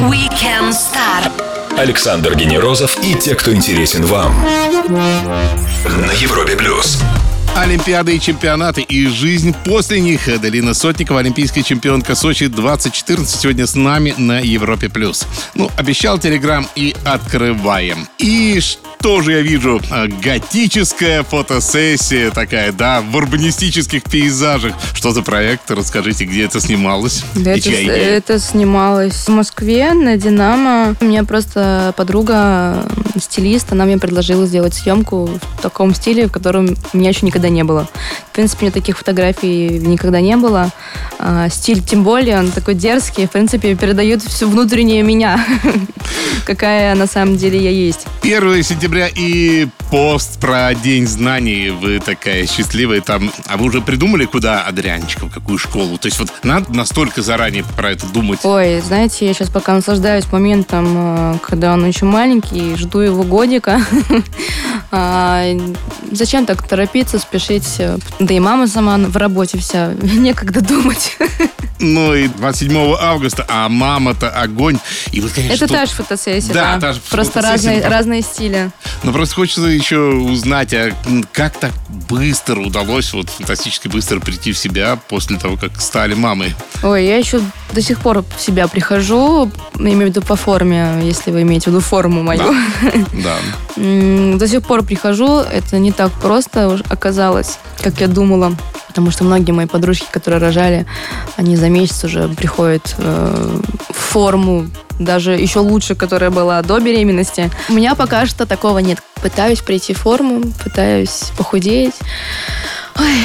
Weekend 0.00 0.72
Star. 0.72 1.30
Александр 1.78 2.34
Генерозов 2.34 2.96
и 3.02 3.14
те, 3.14 3.34
кто 3.34 3.54
интересен 3.54 4.04
вам. 4.04 4.34
На 4.94 6.12
Европе 6.12 6.56
плюс. 6.56 6.98
Олимпиады 7.54 8.16
и 8.16 8.20
чемпионаты 8.20 8.80
и 8.80 9.06
жизнь 9.06 9.54
после 9.64 10.00
них. 10.00 10.26
Аделина 10.26 10.72
Сотникова, 10.72 11.20
олимпийская 11.20 11.62
чемпионка 11.62 12.14
Сочи 12.14 12.46
2014, 12.46 13.40
сегодня 13.40 13.66
с 13.66 13.74
нами 13.74 14.14
на 14.16 14.40
Европе+. 14.40 14.88
плюс. 14.88 15.26
Ну, 15.54 15.70
обещал 15.76 16.18
Телеграм 16.18 16.66
и 16.76 16.96
открываем. 17.04 18.08
И 18.18 18.58
что 18.60 19.20
же 19.20 19.32
я 19.32 19.42
вижу? 19.42 19.80
А, 19.90 20.06
Готическая 20.06 21.22
фотосессия 21.24 22.30
такая, 22.30 22.72
да, 22.72 23.02
в 23.02 23.14
урбанистических 23.14 24.02
пейзажах. 24.04 24.72
Что 24.94 25.10
за 25.12 25.20
проект? 25.22 25.70
Расскажите, 25.70 26.24
где 26.24 26.44
это 26.44 26.58
снималось? 26.58 27.22
Да, 27.34 27.52
И 27.54 27.58
это, 27.58 27.68
чья 27.68 27.82
идея? 27.82 27.96
это 27.96 28.38
снималось 28.38 29.26
в 29.26 29.28
Москве 29.28 29.92
на 29.92 30.16
Динамо. 30.16 30.96
У 31.00 31.04
меня 31.04 31.24
просто 31.24 31.92
подруга, 31.98 32.86
стилист, 33.20 33.72
она 33.72 33.84
мне 33.84 33.98
предложила 33.98 34.46
сделать 34.46 34.72
съемку 34.74 35.26
в 35.26 35.60
таком 35.62 35.94
стиле, 35.94 36.28
в 36.28 36.32
котором 36.32 36.76
меня 36.94 37.10
еще 37.10 37.26
никогда 37.26 37.41
не 37.50 37.64
было. 37.64 37.88
В 38.32 38.34
принципе, 38.34 38.60
у 38.60 38.64
меня 38.64 38.72
таких 38.72 38.96
фотографий 38.96 39.78
никогда 39.78 40.22
не 40.22 40.34
было. 40.38 40.70
А, 41.18 41.50
стиль, 41.50 41.82
тем 41.82 42.02
более, 42.02 42.38
он 42.38 42.50
такой 42.50 42.74
дерзкий, 42.74 43.26
в 43.26 43.30
принципе, 43.30 43.74
передает 43.74 44.22
всю 44.22 44.48
внутреннюю 44.48 45.04
меня, 45.04 45.44
какая 46.46 46.94
на 46.94 47.06
самом 47.06 47.36
деле 47.36 47.62
я 47.62 47.68
есть. 47.68 48.06
1 48.22 48.62
сентября 48.62 49.08
и 49.14 49.66
пост 49.90 50.40
про 50.40 50.72
День 50.74 51.06
знаний. 51.06 51.68
Вы 51.68 52.00
такая 52.00 52.46
счастливая 52.46 53.02
там. 53.02 53.30
А 53.48 53.58
вы 53.58 53.66
уже 53.66 53.82
придумали, 53.82 54.24
куда 54.24 54.62
Адрианчика, 54.62 55.26
в 55.26 55.30
какую 55.30 55.58
школу? 55.58 55.98
То 55.98 56.06
есть 56.06 56.18
вот 56.18 56.32
надо 56.42 56.72
настолько 56.72 57.20
заранее 57.20 57.64
про 57.76 57.90
это 57.90 58.06
думать. 58.06 58.40
Ой, 58.44 58.80
знаете, 58.80 59.26
я 59.26 59.34
сейчас 59.34 59.50
пока 59.50 59.74
наслаждаюсь 59.74 60.24
моментом, 60.32 61.34
э, 61.34 61.38
когда 61.42 61.74
он 61.74 61.84
еще 61.84 62.06
маленький, 62.06 62.76
жду 62.76 63.00
его 63.00 63.24
годика. 63.24 63.82
А, 64.94 65.42
Зачем 66.12 66.44
так 66.44 66.66
торопиться, 66.68 67.18
спешить? 67.18 67.80
Да 68.22 68.34
и 68.34 68.40
мама 68.40 68.68
сама 68.68 68.98
в 68.98 69.16
работе 69.16 69.58
вся, 69.58 69.92
некогда 70.02 70.60
думать. 70.60 71.16
Ну 71.80 72.14
и 72.14 72.28
27 72.28 72.94
августа, 73.00 73.44
а 73.48 73.68
мама-то 73.68 74.28
огонь. 74.30 74.78
И 75.10 75.20
вот, 75.20 75.32
конечно, 75.32 75.54
Это 75.64 75.66
тут- 75.66 75.76
та 75.76 75.86
же 75.86 75.92
фотосессия, 75.92 76.54
Да, 76.54 76.74
да. 76.76 76.80
та 76.80 76.92
же 76.92 77.00
Просто 77.10 77.32
фотосессия, 77.42 77.70
разные, 77.70 77.82
да. 77.82 77.88
разные 77.90 78.22
стили. 78.22 78.70
Но 79.02 79.12
просто 79.12 79.34
хочется 79.34 79.62
еще 79.66 79.98
узнать, 79.98 80.72
а 80.74 80.92
как 81.32 81.54
так 81.58 81.72
быстро 82.08 82.60
удалось, 82.60 83.12
вот 83.12 83.28
фантастически 83.30 83.88
быстро 83.88 84.20
прийти 84.20 84.52
в 84.52 84.58
себя 84.58 84.96
после 85.08 85.36
того, 85.38 85.56
как 85.56 85.80
стали 85.80 86.14
мамой? 86.14 86.54
Ой, 86.84 87.04
я 87.04 87.16
еще 87.16 87.40
до 87.72 87.82
сих 87.82 87.98
пор 87.98 88.24
в 88.36 88.40
себя 88.40 88.68
прихожу, 88.68 89.50
имею 89.76 89.98
в 89.98 90.10
виду 90.10 90.22
по 90.22 90.36
форме, 90.36 91.00
если 91.02 91.32
вы 91.32 91.42
имеете 91.42 91.64
в 91.64 91.72
виду 91.72 91.80
форму 91.80 92.22
мою. 92.22 92.54
Да. 93.24 93.36
М, 93.76 94.38
До 94.38 94.46
сих 94.46 94.62
пор 94.62 94.84
прихожу, 94.84 95.38
это 95.40 95.78
не 95.80 95.90
так 95.90 96.12
просто 96.12 96.78
оказалось, 96.88 97.58
как 97.82 98.00
я 98.00 98.06
думала. 98.12 98.54
Потому 98.86 99.10
что 99.10 99.24
многие 99.24 99.52
мои 99.52 99.66
подружки, 99.66 100.06
которые 100.10 100.40
рожали, 100.40 100.86
они 101.36 101.56
за 101.56 101.68
месяц 101.68 102.04
уже 102.04 102.28
приходят 102.28 102.94
э, 102.98 103.60
в 103.88 103.96
форму, 103.96 104.66
даже 104.98 105.32
еще 105.32 105.60
лучше, 105.60 105.94
которая 105.94 106.30
была 106.30 106.60
до 106.62 106.78
беременности. 106.78 107.50
У 107.68 107.72
меня 107.72 107.94
пока 107.94 108.26
что 108.26 108.46
такого 108.46 108.78
нет. 108.78 108.98
Пытаюсь 109.22 109.60
прийти 109.60 109.94
в 109.94 109.98
форму, 109.98 110.42
пытаюсь 110.62 111.32
похудеть. 111.36 111.94
Ой, 112.98 113.16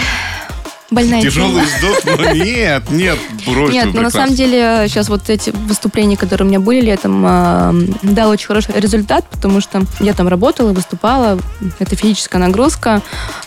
больная 0.91 1.21
Тяжелый 1.21 1.63
вздох, 1.63 1.97
но 2.05 2.33
нет, 2.33 2.89
нет, 2.89 3.17
брось 3.45 3.73
Нет, 3.73 3.87
вы, 3.87 3.93
ну 3.93 4.01
на 4.01 4.09
самом 4.09 4.33
деле 4.33 4.85
сейчас 4.87 5.09
вот 5.09 5.29
эти 5.29 5.49
выступления, 5.49 6.17
которые 6.17 6.45
у 6.45 6.49
меня 6.49 6.59
были 6.59 6.81
летом, 6.81 7.23
э, 7.25 7.73
дал 8.03 8.29
очень 8.29 8.47
хороший 8.47 8.73
результат, 8.79 9.25
потому 9.29 9.61
что 9.61 9.83
я 9.99 10.13
там 10.13 10.27
работала, 10.27 10.71
выступала, 10.71 11.39
это 11.79 11.95
физическая 11.95 12.41
нагрузка, 12.41 13.01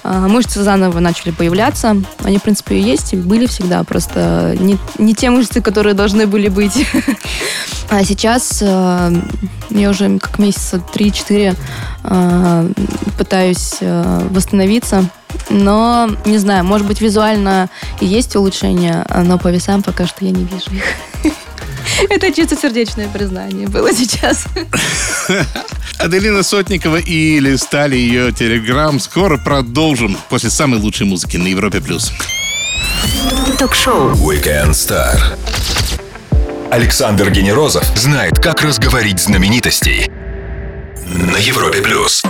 э, 0.05 0.27
мышцы 0.29 0.63
заново 0.63 1.01
начали 1.01 1.31
появляться, 1.31 1.97
они 2.23 2.39
в 2.39 2.43
принципе 2.43 2.77
и 2.77 2.83
есть, 2.83 3.15
и 3.15 3.17
были 3.17 3.47
всегда, 3.47 3.85
просто 3.85 4.57
не, 4.59 4.77
не 4.99 5.15
те 5.15 5.31
мышцы, 5.31 5.63
которые 5.63 5.95
должны 5.95 6.27
были 6.27 6.49
быть. 6.49 6.87
А 7.93 8.05
сейчас 8.05 8.59
э, 8.63 9.13
я 9.71 9.91
уже 9.91 10.21
как 10.21 10.39
месяца 10.39 10.81
3-4 10.95 11.57
э, 12.05 12.73
пытаюсь 13.19 13.79
э, 13.81 14.29
восстановиться. 14.31 15.11
Но, 15.49 16.09
не 16.25 16.39
знаю, 16.39 16.65
может 16.65 16.87
быть, 16.87 17.01
визуально 17.01 17.69
и 18.01 18.07
есть 18.07 18.37
улучшения, 18.37 19.07
но 19.25 19.39
по 19.39 19.49
весам 19.49 19.83
пока 19.83 20.07
что 20.07 20.25
я 20.25 20.31
не 20.31 20.45
вижу 20.45 20.71
их. 20.73 21.33
Это 22.11 22.33
чисто 22.33 22.57
сердечное 22.57 23.09
признание 23.09 23.69
было 23.69 23.93
сейчас. 23.93 24.45
Аделина 25.99 26.43
Сотникова 26.43 26.97
и 26.97 27.41
листали 27.41 27.97
ее 27.97 28.33
телеграм. 28.33 28.99
Скоро 29.01 29.37
продолжим 29.37 30.17
после 30.29 30.51
самой 30.51 30.81
лучшей 30.81 31.07
музыки 31.07 31.37
на 31.37 31.49
Европе+. 31.49 31.81
плюс. 31.81 32.13
Ток-шоу. 33.59 34.13
Weekend 34.13 34.71
Star. 34.71 35.19
Александр 36.71 37.31
Генерозов 37.31 37.85
знает, 37.97 38.39
как 38.39 38.63
разговорить 38.63 39.21
знаменитостей. 39.21 40.09
На 41.07 41.37
Европе 41.37 41.83
плюс. 41.83 42.23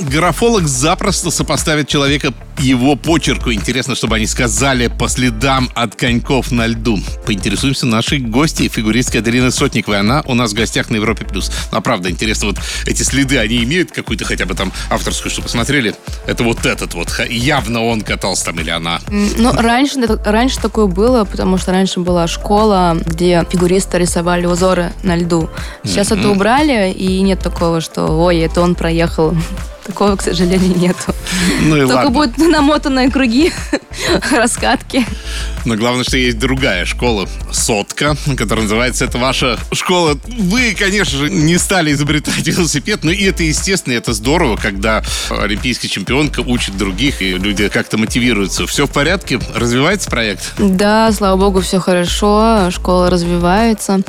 Графолог 0.00 0.66
запросто 0.66 1.30
сопоставит 1.30 1.88
человека 1.88 2.32
его 2.58 2.96
почерку. 2.96 3.52
Интересно, 3.52 3.94
чтобы 3.94 4.16
они 4.16 4.26
сказали 4.26 4.88
по 4.88 5.08
следам 5.08 5.70
от 5.74 5.96
коньков 5.96 6.50
на 6.50 6.66
льду. 6.66 6.98
Поинтересуемся 7.26 7.86
нашей 7.86 8.18
гостьей, 8.18 8.68
фигуристкой 8.68 9.20
Аделины 9.20 9.50
Сотниковой. 9.50 10.00
Она 10.00 10.22
у 10.26 10.34
нас 10.34 10.52
в 10.52 10.54
гостях 10.54 10.90
на 10.90 10.96
Европе+. 10.96 11.24
плюс. 11.24 11.50
Ну, 11.72 11.78
а 11.78 11.80
правда, 11.80 12.10
интересно, 12.10 12.48
вот 12.48 12.58
эти 12.86 13.02
следы, 13.02 13.38
они 13.38 13.62
имеют 13.64 13.92
какую-то 13.92 14.24
хотя 14.24 14.46
бы 14.46 14.54
там 14.54 14.72
авторскую, 14.90 15.30
что 15.30 15.42
посмотрели? 15.42 15.94
Это 16.26 16.44
вот 16.44 16.66
этот 16.66 16.94
вот. 16.94 17.08
Явно 17.28 17.84
он 17.84 18.00
катался 18.02 18.46
там 18.46 18.60
или 18.60 18.70
она. 18.70 19.00
Ну, 19.08 19.52
раньше, 19.52 20.00
раньше 20.24 20.60
такое 20.60 20.86
было, 20.86 21.24
потому 21.24 21.58
что 21.58 21.72
раньше 21.72 22.00
была 22.00 22.26
школа, 22.26 22.96
где 23.04 23.44
фигуристы 23.50 23.98
рисовали 23.98 24.46
узоры 24.46 24.92
на 25.02 25.16
льду. 25.16 25.48
Сейчас 25.84 26.12
это 26.12 26.28
убрали, 26.28 26.92
и 26.92 27.20
нет 27.20 27.40
такого, 27.40 27.80
что 27.80 28.06
ой, 28.06 28.38
это 28.38 28.60
он 28.60 28.74
проехал. 28.74 29.34
Такого, 29.88 30.16
к 30.16 30.22
сожалению, 30.22 30.76
нету. 30.76 31.14
Ну 31.62 31.76
и 31.76 31.80
Только 31.80 31.94
ладно. 31.94 32.10
будут 32.10 32.36
намотанные 32.52 33.10
круги, 33.10 33.52
раскатки. 34.30 35.04
Но 35.64 35.76
главное, 35.76 36.04
что 36.04 36.16
есть 36.16 36.38
другая 36.38 36.84
школа, 36.84 37.28
сотка, 37.52 38.16
которая 38.36 38.64
называется 38.64 39.04
«Это 39.04 39.18
ваша 39.18 39.58
школа». 39.72 40.18
Вы, 40.26 40.74
конечно 40.78 41.18
же, 41.18 41.30
не 41.30 41.58
стали 41.58 41.92
изобретать 41.92 42.46
велосипед, 42.46 43.04
но 43.04 43.10
и 43.10 43.24
это 43.24 43.42
естественно, 43.42 43.94
и 43.94 43.96
это 43.96 44.12
здорово, 44.12 44.56
когда 44.56 45.02
олимпийский 45.30 45.88
чемпионка 45.88 46.40
учит 46.40 46.76
других, 46.76 47.20
и 47.22 47.34
люди 47.34 47.68
как-то 47.68 47.98
мотивируются. 47.98 48.66
Все 48.66 48.86
в 48.86 48.90
порядке? 48.90 49.40
Развивается 49.54 50.10
проект? 50.10 50.54
Да, 50.58 51.10
слава 51.12 51.36
богу, 51.36 51.60
все 51.60 51.80
хорошо, 51.80 52.70
школа 52.70 53.10
развивается. 53.10 54.00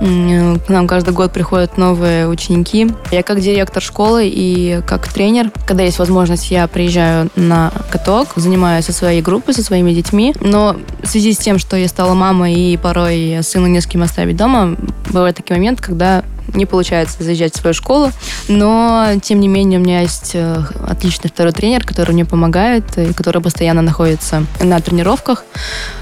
К 0.00 0.68
нам 0.68 0.86
каждый 0.86 1.14
год 1.14 1.32
приходят 1.32 1.78
новые 1.78 2.28
ученики. 2.28 2.88
Я 3.10 3.22
как 3.22 3.40
директор 3.40 3.82
школы 3.82 4.28
и 4.28 4.80
как 4.86 5.08
тренер, 5.12 5.50
когда 5.66 5.84
есть 5.84 5.98
возможность, 5.98 6.50
я 6.50 6.66
приезжаю 6.66 7.30
на 7.36 7.72
каток, 7.90 8.28
занимаюсь 8.36 8.84
со 8.84 8.92
своей 8.92 9.22
группой, 9.22 9.35
со 9.48 9.62
своими 9.62 9.92
детьми. 9.92 10.34
Но 10.40 10.76
в 11.02 11.06
связи 11.06 11.32
с 11.32 11.38
тем, 11.38 11.58
что 11.58 11.76
я 11.76 11.88
стала 11.88 12.14
мамой 12.14 12.54
и 12.54 12.76
порой 12.76 13.38
сына 13.42 13.66
не 13.66 13.80
с 13.80 13.86
кем 13.86 14.02
оставить 14.02 14.36
дома, 14.36 14.76
бывают 15.10 15.36
такие 15.36 15.56
моменты, 15.56 15.82
когда 15.82 16.24
не 16.56 16.66
получается 16.66 17.22
заезжать 17.22 17.54
в 17.54 17.60
свою 17.60 17.74
школу, 17.74 18.10
но, 18.48 19.12
тем 19.22 19.40
не 19.40 19.48
менее, 19.48 19.78
у 19.78 19.82
меня 19.82 20.00
есть 20.00 20.32
э, 20.34 20.62
отличный 20.86 21.30
второй 21.30 21.52
тренер, 21.52 21.84
который 21.84 22.12
мне 22.12 22.24
помогает 22.24 22.96
и 22.98 23.12
который 23.12 23.42
постоянно 23.42 23.82
находится 23.82 24.44
на 24.60 24.80
тренировках. 24.80 25.44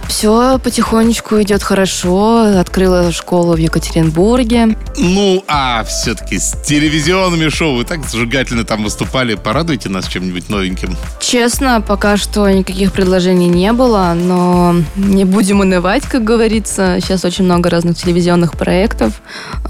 Все 0.08 0.58
потихонечку 0.58 1.40
идет 1.42 1.62
хорошо. 1.62 2.58
Открыла 2.60 3.10
школу 3.12 3.54
в 3.54 3.58
Екатеринбурге. 3.58 4.76
Ну, 4.96 5.42
а 5.48 5.84
все-таки 5.84 6.38
с 6.38 6.52
телевизионными 6.64 7.48
шоу 7.48 7.76
вы 7.76 7.84
так 7.84 8.04
зажигательно 8.04 8.64
там 8.64 8.84
выступали. 8.84 9.34
Порадуйте 9.34 9.88
нас 9.88 10.06
чем-нибудь 10.06 10.48
новеньким. 10.48 10.96
Честно, 11.20 11.80
пока 11.80 12.16
что 12.16 12.48
никаких 12.50 12.92
предложений 12.92 13.48
не 13.48 13.72
было, 13.72 14.14
но 14.14 14.76
не 14.96 15.24
будем 15.24 15.60
унывать, 15.60 16.04
как 16.04 16.22
говорится. 16.22 16.98
Сейчас 17.00 17.24
очень 17.24 17.44
много 17.44 17.70
разных 17.70 17.96
телевизионных 17.96 18.52
проектов, 18.52 19.20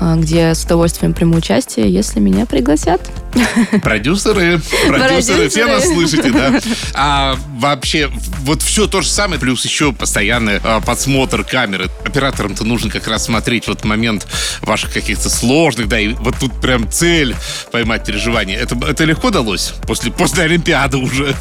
э, 0.00 0.16
где 0.16 0.54
с 0.54 0.64
удовольствием 0.64 0.73
приму 1.14 1.36
участие, 1.36 1.92
если 1.92 2.20
меня 2.20 2.46
пригласят. 2.46 3.00
Продюсеры, 3.82 4.60
продюсеры, 4.86 5.48
все 5.48 5.66
нас 5.66 5.84
слышите, 5.86 6.30
да? 6.30 6.60
А 6.94 7.36
вообще, 7.58 8.10
вот 8.42 8.62
все 8.62 8.86
то 8.86 9.00
же 9.00 9.08
самое, 9.08 9.40
плюс 9.40 9.64
еще 9.64 9.92
постоянный 9.92 10.60
а, 10.62 10.80
подсмотр 10.80 11.44
камеры. 11.44 11.88
Операторам-то 12.04 12.64
нужно 12.64 12.90
как 12.90 13.08
раз 13.08 13.24
смотреть 13.24 13.66
вот 13.66 13.84
момент 13.84 14.26
ваших 14.62 14.92
каких-то 14.92 15.30
сложных, 15.30 15.88
да, 15.88 15.98
и 15.98 16.08
вот 16.14 16.36
тут 16.38 16.52
прям 16.60 16.90
цель 16.90 17.34
поймать 17.72 18.04
переживание. 18.06 18.56
Это, 18.56 18.76
это 18.86 19.04
легко 19.04 19.30
далось 19.30 19.74
после, 19.86 20.12
после 20.12 20.44
Олимпиады 20.44 20.98
уже? 20.98 21.34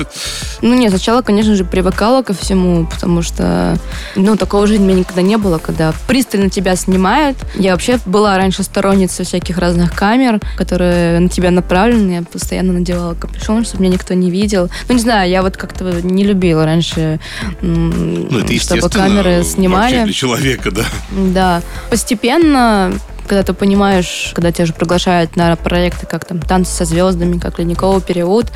Ну 0.62 0.74
нет, 0.74 0.92
сначала, 0.92 1.22
конечно 1.22 1.56
же, 1.56 1.66
привыкала 1.66 2.24
ко 2.24 2.34
всему, 2.34 2.86
потому 2.88 3.22
что, 3.22 3.78
ну, 4.16 4.36
такого 4.36 4.66
жизни 4.68 4.84
у 4.84 4.88
меня 4.88 5.00
никогда 5.00 5.22
не 5.22 5.38
было, 5.38 5.58
когда 5.58 5.94
пристально 6.08 6.50
тебя 6.50 6.76
снимают. 6.76 7.38
Я 7.56 7.72
вообще 7.72 8.00
была 8.06 8.38
раньше 8.38 8.64
сторонницей 8.64 9.23
всяких 9.24 9.58
разных 9.58 9.96
камер, 9.96 10.40
которые 10.58 11.20
на 11.20 11.30
тебя 11.30 11.52
направлены. 11.52 12.12
Я 12.14 12.22
постоянно 12.24 12.74
надевала 12.74 13.14
капюшон, 13.14 13.66
чтобы 13.66 13.84
меня 13.84 13.94
никто 13.94 14.14
не 14.14 14.30
видел. 14.32 14.70
Ну, 14.88 14.96
не 14.96 15.02
знаю, 15.02 15.30
я 15.30 15.42
вот 15.42 15.58
как-то 15.58 16.02
не 16.02 16.24
любила 16.24 16.66
раньше, 16.66 17.20
Ну, 17.62 18.40
это 18.40 18.60
чтобы 18.60 18.90
камеры 18.90 19.44
снимали. 19.44 20.04
для 20.04 20.14
человека, 20.14 20.72
да. 20.72 20.86
Да. 21.12 21.62
Постепенно 21.90 22.94
когда 23.28 23.44
ты 23.44 23.54
понимаешь, 23.54 24.32
когда 24.34 24.52
тебя 24.52 24.64
уже 24.64 24.74
приглашают 24.74 25.36
на 25.36 25.56
проекты, 25.56 26.06
как 26.06 26.26
там 26.26 26.42
«Танцы 26.42 26.72
со 26.72 26.86
звездами», 26.86 27.38
как 27.40 27.60
«Ледниковый 27.60 28.02
период», 28.02 28.52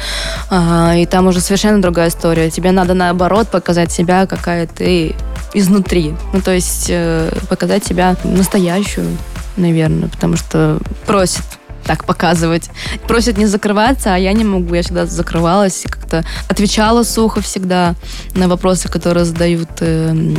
а, 0.49 0.95
и 0.95 1.05
там 1.05 1.27
уже 1.27 1.41
совершенно 1.41 1.81
другая 1.81 2.09
история. 2.09 2.49
Тебе 2.49 2.71
надо, 2.71 2.93
наоборот, 2.93 3.49
показать 3.49 3.91
себя, 3.91 4.25
какая 4.25 4.67
ты 4.67 5.15
изнутри. 5.53 6.13
Ну, 6.33 6.41
то 6.41 6.51
есть 6.51 6.87
э, 6.89 7.31
показать 7.49 7.85
себя 7.85 8.15
настоящую, 8.23 9.17
наверное, 9.55 10.09
потому 10.09 10.37
что 10.37 10.79
просит 11.05 11.43
так 11.87 12.05
показывать. 12.05 12.69
Просят 13.07 13.37
не 13.37 13.45
закрываться, 13.45 14.13
а 14.13 14.17
я 14.17 14.33
не 14.33 14.43
могу. 14.43 14.75
Я 14.75 14.83
всегда 14.83 15.05
закрывалась 15.05 15.85
и 15.85 15.87
как-то 15.87 16.25
отвечала 16.49 17.03
сухо 17.03 17.41
всегда 17.41 17.95
на 18.35 18.47
вопросы, 18.47 18.89
которые 18.89 19.25
задают. 19.25 19.69
э, 19.79 20.35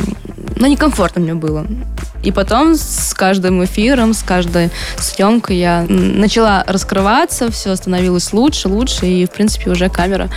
Ну, 0.59 0.67
некомфортно 0.67 1.21
мне 1.21 1.33
было. 1.33 1.65
И 2.21 2.31
потом 2.31 2.75
с 2.75 3.13
каждым 3.13 3.63
эфиром, 3.63 4.13
с 4.13 4.23
каждой 4.23 4.69
съемкой 4.97 5.57
я 5.57 5.85
начала 5.87 6.65
раскрываться, 6.67 7.49
все 7.49 7.75
становилось 7.77 8.33
лучше, 8.33 8.67
лучше, 8.67 9.05
и, 9.07 9.25
в 9.25 9.31
принципе, 9.31 9.71
уже 9.71 9.89
камера, 9.89 10.29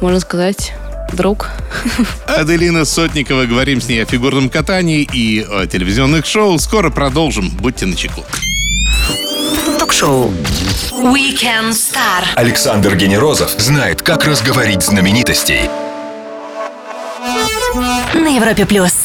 можно 0.00 0.18
сказать, 0.18 0.72
друг. 1.12 1.50
Аделина 2.26 2.84
Сотникова. 2.84 3.44
Говорим 3.44 3.80
с 3.80 3.88
ней 3.88 4.02
о 4.02 4.06
фигурном 4.06 4.50
катании 4.50 5.08
и 5.12 5.46
о 5.48 5.66
телевизионных 5.66 6.26
шоу. 6.26 6.58
Скоро 6.58 6.90
продолжим. 6.90 7.50
Будьте 7.50 7.86
начеку. 7.86 8.24
Ток-шоу. 9.78 10.32
Weekend 10.92 11.70
Star. 11.70 12.24
Александр 12.34 12.96
Генерозов 12.96 13.50
знает, 13.58 14.02
как 14.02 14.24
разговорить 14.24 14.82
знаменитостей. 14.82 15.70
На 18.14 18.28
Европе 18.28 18.66
плюс. 18.66 18.99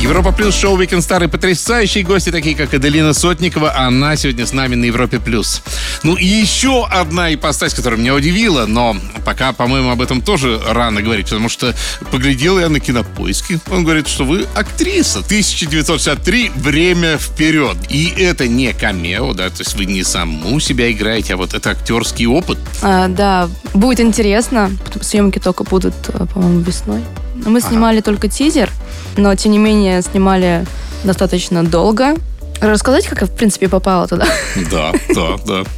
Европа 0.00 0.32
Плюс 0.32 0.54
шоу 0.54 0.80
Star 0.80 1.24
и 1.24 1.28
потрясающие 1.28 2.02
гости, 2.04 2.30
такие 2.30 2.56
как 2.56 2.72
Аделина 2.72 3.12
Сотникова. 3.12 3.76
Она 3.76 4.16
сегодня 4.16 4.46
с 4.46 4.54
нами 4.54 4.74
на 4.74 4.86
Европе 4.86 5.20
Плюс. 5.20 5.62
Ну 6.02 6.14
и 6.14 6.24
еще 6.24 6.86
одна 6.86 7.34
ипостась, 7.34 7.74
которая 7.74 8.00
меня 8.00 8.14
удивила, 8.14 8.64
но 8.64 8.96
пока, 9.26 9.52
по-моему, 9.52 9.90
об 9.90 10.00
этом 10.00 10.22
тоже 10.22 10.58
рано 10.66 11.02
говорить, 11.02 11.26
потому 11.28 11.50
что 11.50 11.74
поглядел 12.10 12.58
я 12.58 12.70
на 12.70 12.80
кинопоиски. 12.80 13.60
Он 13.70 13.84
говорит, 13.84 14.08
что 14.08 14.24
вы 14.24 14.46
актриса. 14.54 15.18
1963 15.18 16.52
«Время 16.56 17.18
вперед». 17.18 17.76
И 17.90 18.06
это 18.16 18.48
не 18.48 18.72
камео, 18.72 19.34
да, 19.34 19.50
то 19.50 19.58
есть 19.58 19.74
вы 19.76 19.84
не 19.84 20.02
саму 20.02 20.60
себя 20.60 20.90
играете, 20.90 21.34
а 21.34 21.36
вот 21.36 21.52
это 21.52 21.70
актерский 21.70 22.24
опыт. 22.24 22.58
А, 22.80 23.08
да, 23.08 23.50
будет 23.74 24.00
интересно. 24.00 24.70
Съемки 25.02 25.38
только 25.38 25.64
будут, 25.64 25.94
э, 26.08 26.24
по-моему, 26.32 26.60
весной. 26.60 27.02
Мы 27.34 27.58
Ага. 27.58 27.68
снимали 27.68 28.00
только 28.00 28.28
тизер, 28.28 28.70
но, 29.16 29.34
тем 29.34 29.52
не 29.52 29.58
менее, 29.58 30.02
снимали 30.02 30.64
достаточно 31.04 31.64
долго. 31.64 32.14
Рассказать, 32.60 33.06
как 33.06 33.22
я, 33.22 33.26
в 33.26 33.30
принципе, 33.30 33.68
попала 33.68 34.06
туда? 34.06 34.26
Да, 34.70 34.92
да, 35.14 35.36
да. 35.46 35.64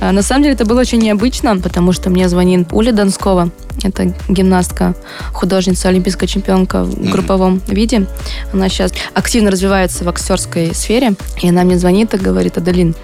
А, 0.00 0.10
На 0.10 0.22
самом 0.22 0.42
деле 0.42 0.54
это 0.54 0.64
было 0.64 0.80
очень 0.80 0.98
необычно, 0.98 1.56
потому 1.56 1.92
что 1.92 2.10
мне 2.10 2.28
звонит 2.28 2.72
Уля 2.72 2.92
Донскова. 2.92 3.50
Это 3.82 4.12
гимнастка, 4.28 4.94
художница, 5.32 5.88
олимпийская 5.88 6.26
чемпионка 6.28 6.82
в 6.82 7.10
групповом 7.10 7.62
виде. 7.68 8.06
Она 8.52 8.68
сейчас 8.68 8.92
активно 9.14 9.52
развивается 9.52 10.04
в 10.04 10.08
актерской 10.08 10.74
сфере. 10.74 11.14
И 11.42 11.48
она 11.48 11.62
мне 11.62 11.78
звонит 11.78 12.12
и 12.12 12.18
говорит, 12.18 12.58
Адалин, 12.58 12.96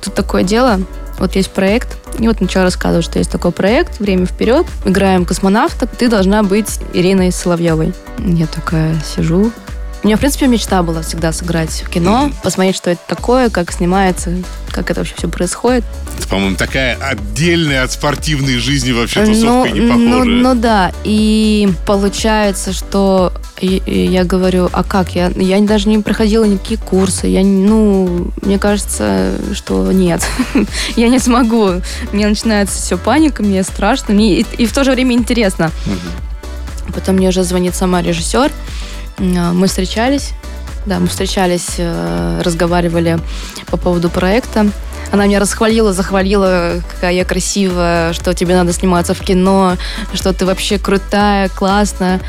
тут 0.00 0.14
такое 0.14 0.42
дело, 0.42 0.80
вот 1.22 1.36
есть 1.36 1.50
проект. 1.52 1.96
И 2.18 2.26
вот 2.26 2.40
начала 2.40 2.64
рассказывать, 2.64 3.04
что 3.04 3.18
есть 3.18 3.30
такой 3.30 3.52
проект 3.52 4.00
«Время 4.00 4.26
вперед». 4.26 4.66
Играем 4.84 5.24
космонавта. 5.24 5.86
Ты 5.86 6.08
должна 6.08 6.42
быть 6.42 6.80
Ириной 6.92 7.30
Соловьевой. 7.30 7.94
Я 8.18 8.46
такая 8.46 8.94
сижу, 9.00 9.52
у 10.02 10.06
меня, 10.06 10.16
в 10.16 10.20
принципе, 10.20 10.48
мечта 10.48 10.82
была 10.82 11.02
всегда 11.02 11.32
сыграть 11.32 11.70
в 11.70 11.88
кино, 11.88 12.32
посмотреть, 12.42 12.76
что 12.76 12.90
это 12.90 13.00
такое, 13.06 13.50
как 13.50 13.70
снимается, 13.72 14.32
как 14.70 14.90
это 14.90 15.00
вообще 15.00 15.14
все 15.16 15.28
происходит. 15.28 15.84
Это, 16.18 16.26
по-моему, 16.26 16.56
такая 16.56 16.96
отдельная 16.96 17.84
от 17.84 17.92
спортивной 17.92 18.56
жизни 18.56 18.90
вообще 18.90 19.20
Ну, 19.20 19.26
тусовка 19.26 19.70
не 19.70 19.80
ну, 19.80 19.88
похожая. 19.92 20.36
ну 20.36 20.54
да, 20.56 20.92
и 21.04 21.72
получается, 21.86 22.72
что 22.72 23.32
и 23.60 23.80
я 24.10 24.24
говорю, 24.24 24.68
а 24.72 24.82
как? 24.82 25.14
Я, 25.14 25.30
я 25.36 25.60
даже 25.60 25.88
не 25.88 25.98
проходила 26.00 26.44
никакие 26.44 26.80
курсы. 26.80 27.28
Я, 27.28 27.44
ну, 27.44 28.32
мне 28.42 28.58
кажется, 28.58 29.34
что 29.54 29.92
нет, 29.92 30.26
я 30.96 31.08
не 31.10 31.20
смогу. 31.20 31.74
Мне 32.10 32.26
начинается 32.26 32.82
все 32.82 32.98
паника, 32.98 33.44
мне 33.44 33.62
страшно, 33.62 34.14
мне 34.14 34.40
и, 34.40 34.46
и 34.58 34.66
в 34.66 34.72
то 34.72 34.82
же 34.82 34.90
время 34.90 35.14
интересно. 35.14 35.70
Потом 36.92 37.16
мне 37.16 37.28
уже 37.28 37.44
звонит 37.44 37.76
сама 37.76 38.02
режиссер. 38.02 38.50
М, 39.18 39.56
Мы 39.58 39.66
встречались. 39.66 40.32
Да, 40.84 40.98
мы 40.98 41.06
встречались, 41.06 41.74
э, 41.78 42.40
разговаривали 42.44 43.18
по 43.66 43.76
поводу 43.76 44.10
проекта. 44.10 44.66
Она 45.12 45.26
меня 45.26 45.38
расхвалила, 45.38 45.92
захвалила, 45.92 46.80
какая 46.90 47.12
я 47.12 47.24
красивая, 47.24 48.12
что 48.14 48.34
тебе 48.34 48.56
надо 48.56 48.72
сниматься 48.72 49.14
в 49.14 49.20
кино, 49.20 49.76
что 50.12 50.32
ты 50.32 50.44
вообще 50.44 50.78
крутая, 50.78 51.48
классная. 51.50 52.20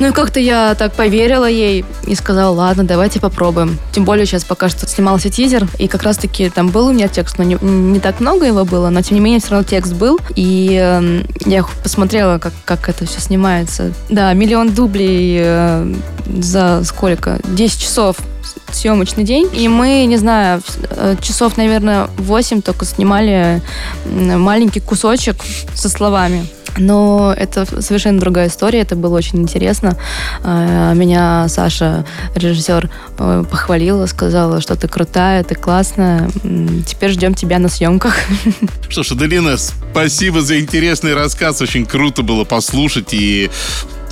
Ну 0.00 0.08
и 0.08 0.12
как-то 0.12 0.40
я 0.40 0.74
так 0.74 0.94
поверила 0.94 1.48
ей 1.48 1.84
и 2.06 2.14
сказала, 2.14 2.54
ладно, 2.54 2.84
давайте 2.84 3.20
попробуем. 3.20 3.78
Тем 3.92 4.04
более 4.04 4.24
сейчас 4.24 4.44
пока 4.44 4.70
что 4.70 4.88
снимался 4.88 5.28
тизер, 5.28 5.68
и 5.78 5.88
как 5.88 6.02
раз-таки 6.02 6.48
там 6.48 6.70
был 6.70 6.86
у 6.86 6.92
меня 6.92 7.06
текст, 7.08 7.36
но 7.36 7.44
не, 7.44 7.58
не 7.60 8.00
так 8.00 8.18
много 8.18 8.46
его 8.46 8.64
было, 8.64 8.88
но 8.88 9.02
тем 9.02 9.16
не 9.16 9.20
менее 9.20 9.40
все 9.40 9.50
равно 9.50 9.68
текст 9.68 9.92
был. 9.92 10.18
И 10.34 10.74
эм, 10.74 11.26
я 11.44 11.64
посмотрела, 11.82 12.38
как, 12.38 12.54
как 12.64 12.88
это 12.88 13.04
все 13.04 13.20
снимается. 13.20 13.92
Да, 14.08 14.32
миллион 14.32 14.72
дублей 14.72 15.38
э, 15.38 15.94
за 16.26 16.82
сколько? 16.84 17.38
10 17.44 17.78
часов 17.78 18.16
съемочный 18.72 19.24
день. 19.24 19.50
И 19.52 19.68
мы, 19.68 20.06
не 20.06 20.16
знаю, 20.16 20.62
э, 20.90 21.16
часов, 21.20 21.58
наверное, 21.58 22.08
8 22.16 22.62
только 22.62 22.86
снимали 22.86 23.60
маленький 24.06 24.80
кусочек 24.80 25.36
со 25.74 25.90
словами. 25.90 26.46
Но 26.76 27.34
это 27.36 27.64
совершенно 27.82 28.18
другая 28.20 28.48
история, 28.48 28.80
это 28.80 28.96
было 28.96 29.16
очень 29.16 29.40
интересно. 29.40 29.96
Э, 30.42 30.92
Меня 30.94 31.46
Саша, 31.48 32.04
режиссер, 32.34 32.90
э, 33.18 33.44
похвалила, 33.50 34.06
сказала, 34.06 34.60
что 34.60 34.76
ты 34.76 34.88
крутая, 34.88 35.44
ты 35.44 35.54
классная. 35.54 36.30
Теперь 36.86 37.10
ждем 37.10 37.34
тебя 37.34 37.58
на 37.58 37.68
съемках. 37.68 38.14
Что 38.88 39.02
ж, 39.02 39.12
Аделина, 39.12 39.56
спасибо 39.56 40.42
за 40.42 40.58
интересный 40.60 41.14
рассказ. 41.14 41.60
Очень 41.60 41.86
круто 41.86 42.22
было 42.22 42.44
послушать. 42.44 43.12
И 43.12 43.50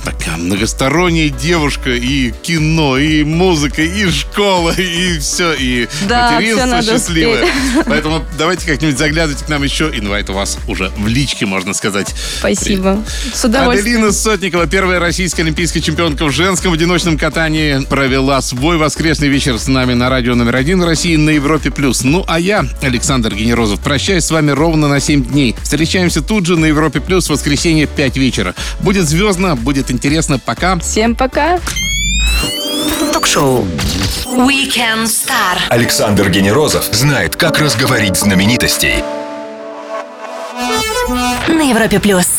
такая 0.03 0.37
многосторонняя 0.37 1.29
девушка. 1.29 1.91
И 1.91 2.31
кино, 2.31 2.97
и 2.97 3.23
музыка, 3.23 3.81
и 3.81 4.09
школа, 4.09 4.73
и 4.77 5.17
все. 5.19 5.53
И 5.53 5.87
Да, 6.07 6.31
материнство 6.33 6.65
надо 6.65 6.91
счастливое. 6.91 7.43
успеть. 7.43 7.85
Поэтому 7.85 8.23
давайте 8.37 8.65
как-нибудь 8.65 8.97
заглядывайте 8.97 9.45
к 9.45 9.49
нам 9.49 9.63
еще. 9.63 9.91
Инвайт 9.93 10.29
у 10.29 10.33
вас 10.33 10.57
уже 10.67 10.91
в 10.97 11.07
личке, 11.07 11.45
можно 11.45 11.73
сказать. 11.73 12.13
Спасибо. 12.39 13.03
С 13.33 13.43
удовольствием. 13.45 13.97
Аделина 13.97 14.11
Сотникова, 14.11 14.67
первая 14.67 14.99
российская 14.99 15.43
олимпийская 15.43 15.81
чемпионка 15.81 16.25
в 16.25 16.31
женском 16.31 16.73
одиночном 16.73 17.17
катании, 17.17 17.83
провела 17.85 18.41
свой 18.41 18.77
воскресный 18.77 19.27
вечер 19.27 19.57
с 19.59 19.67
нами 19.67 19.93
на 19.93 20.09
радио 20.09 20.35
номер 20.35 20.55
один 20.55 20.81
России 20.83 21.15
на 21.15 21.31
Европе+. 21.31 21.71
плюс. 21.71 22.03
Ну, 22.03 22.23
а 22.27 22.39
я, 22.39 22.65
Александр 22.81 23.33
Генерозов, 23.35 23.79
прощаюсь 23.79 24.25
с 24.25 24.31
вами 24.31 24.51
ровно 24.51 24.87
на 24.87 24.99
7 24.99 25.23
дней. 25.25 25.55
Встречаемся 25.61 26.21
тут 26.21 26.45
же 26.45 26.57
на 26.57 26.65
Европе+, 26.65 26.99
плюс 26.99 27.27
в 27.27 27.29
воскресенье 27.31 27.87
в 27.87 27.89
5 27.91 28.17
вечера. 28.17 28.55
Будет 28.79 29.07
звездно, 29.07 29.55
будет 29.89 29.91
интересно. 29.91 30.39
Пока. 30.39 30.77
Всем 30.79 31.15
пока. 31.15 31.59
Ток-шоу. 33.13 33.65
Weekend 34.25 35.05
Star. 35.05 35.59
Александр 35.69 36.29
Генерозов 36.29 36.85
знает, 36.91 37.35
как 37.35 37.59
разговорить 37.59 38.17
знаменитостей. 38.17 39.03
На 41.47 41.69
Европе 41.69 41.99
плюс. 41.99 42.38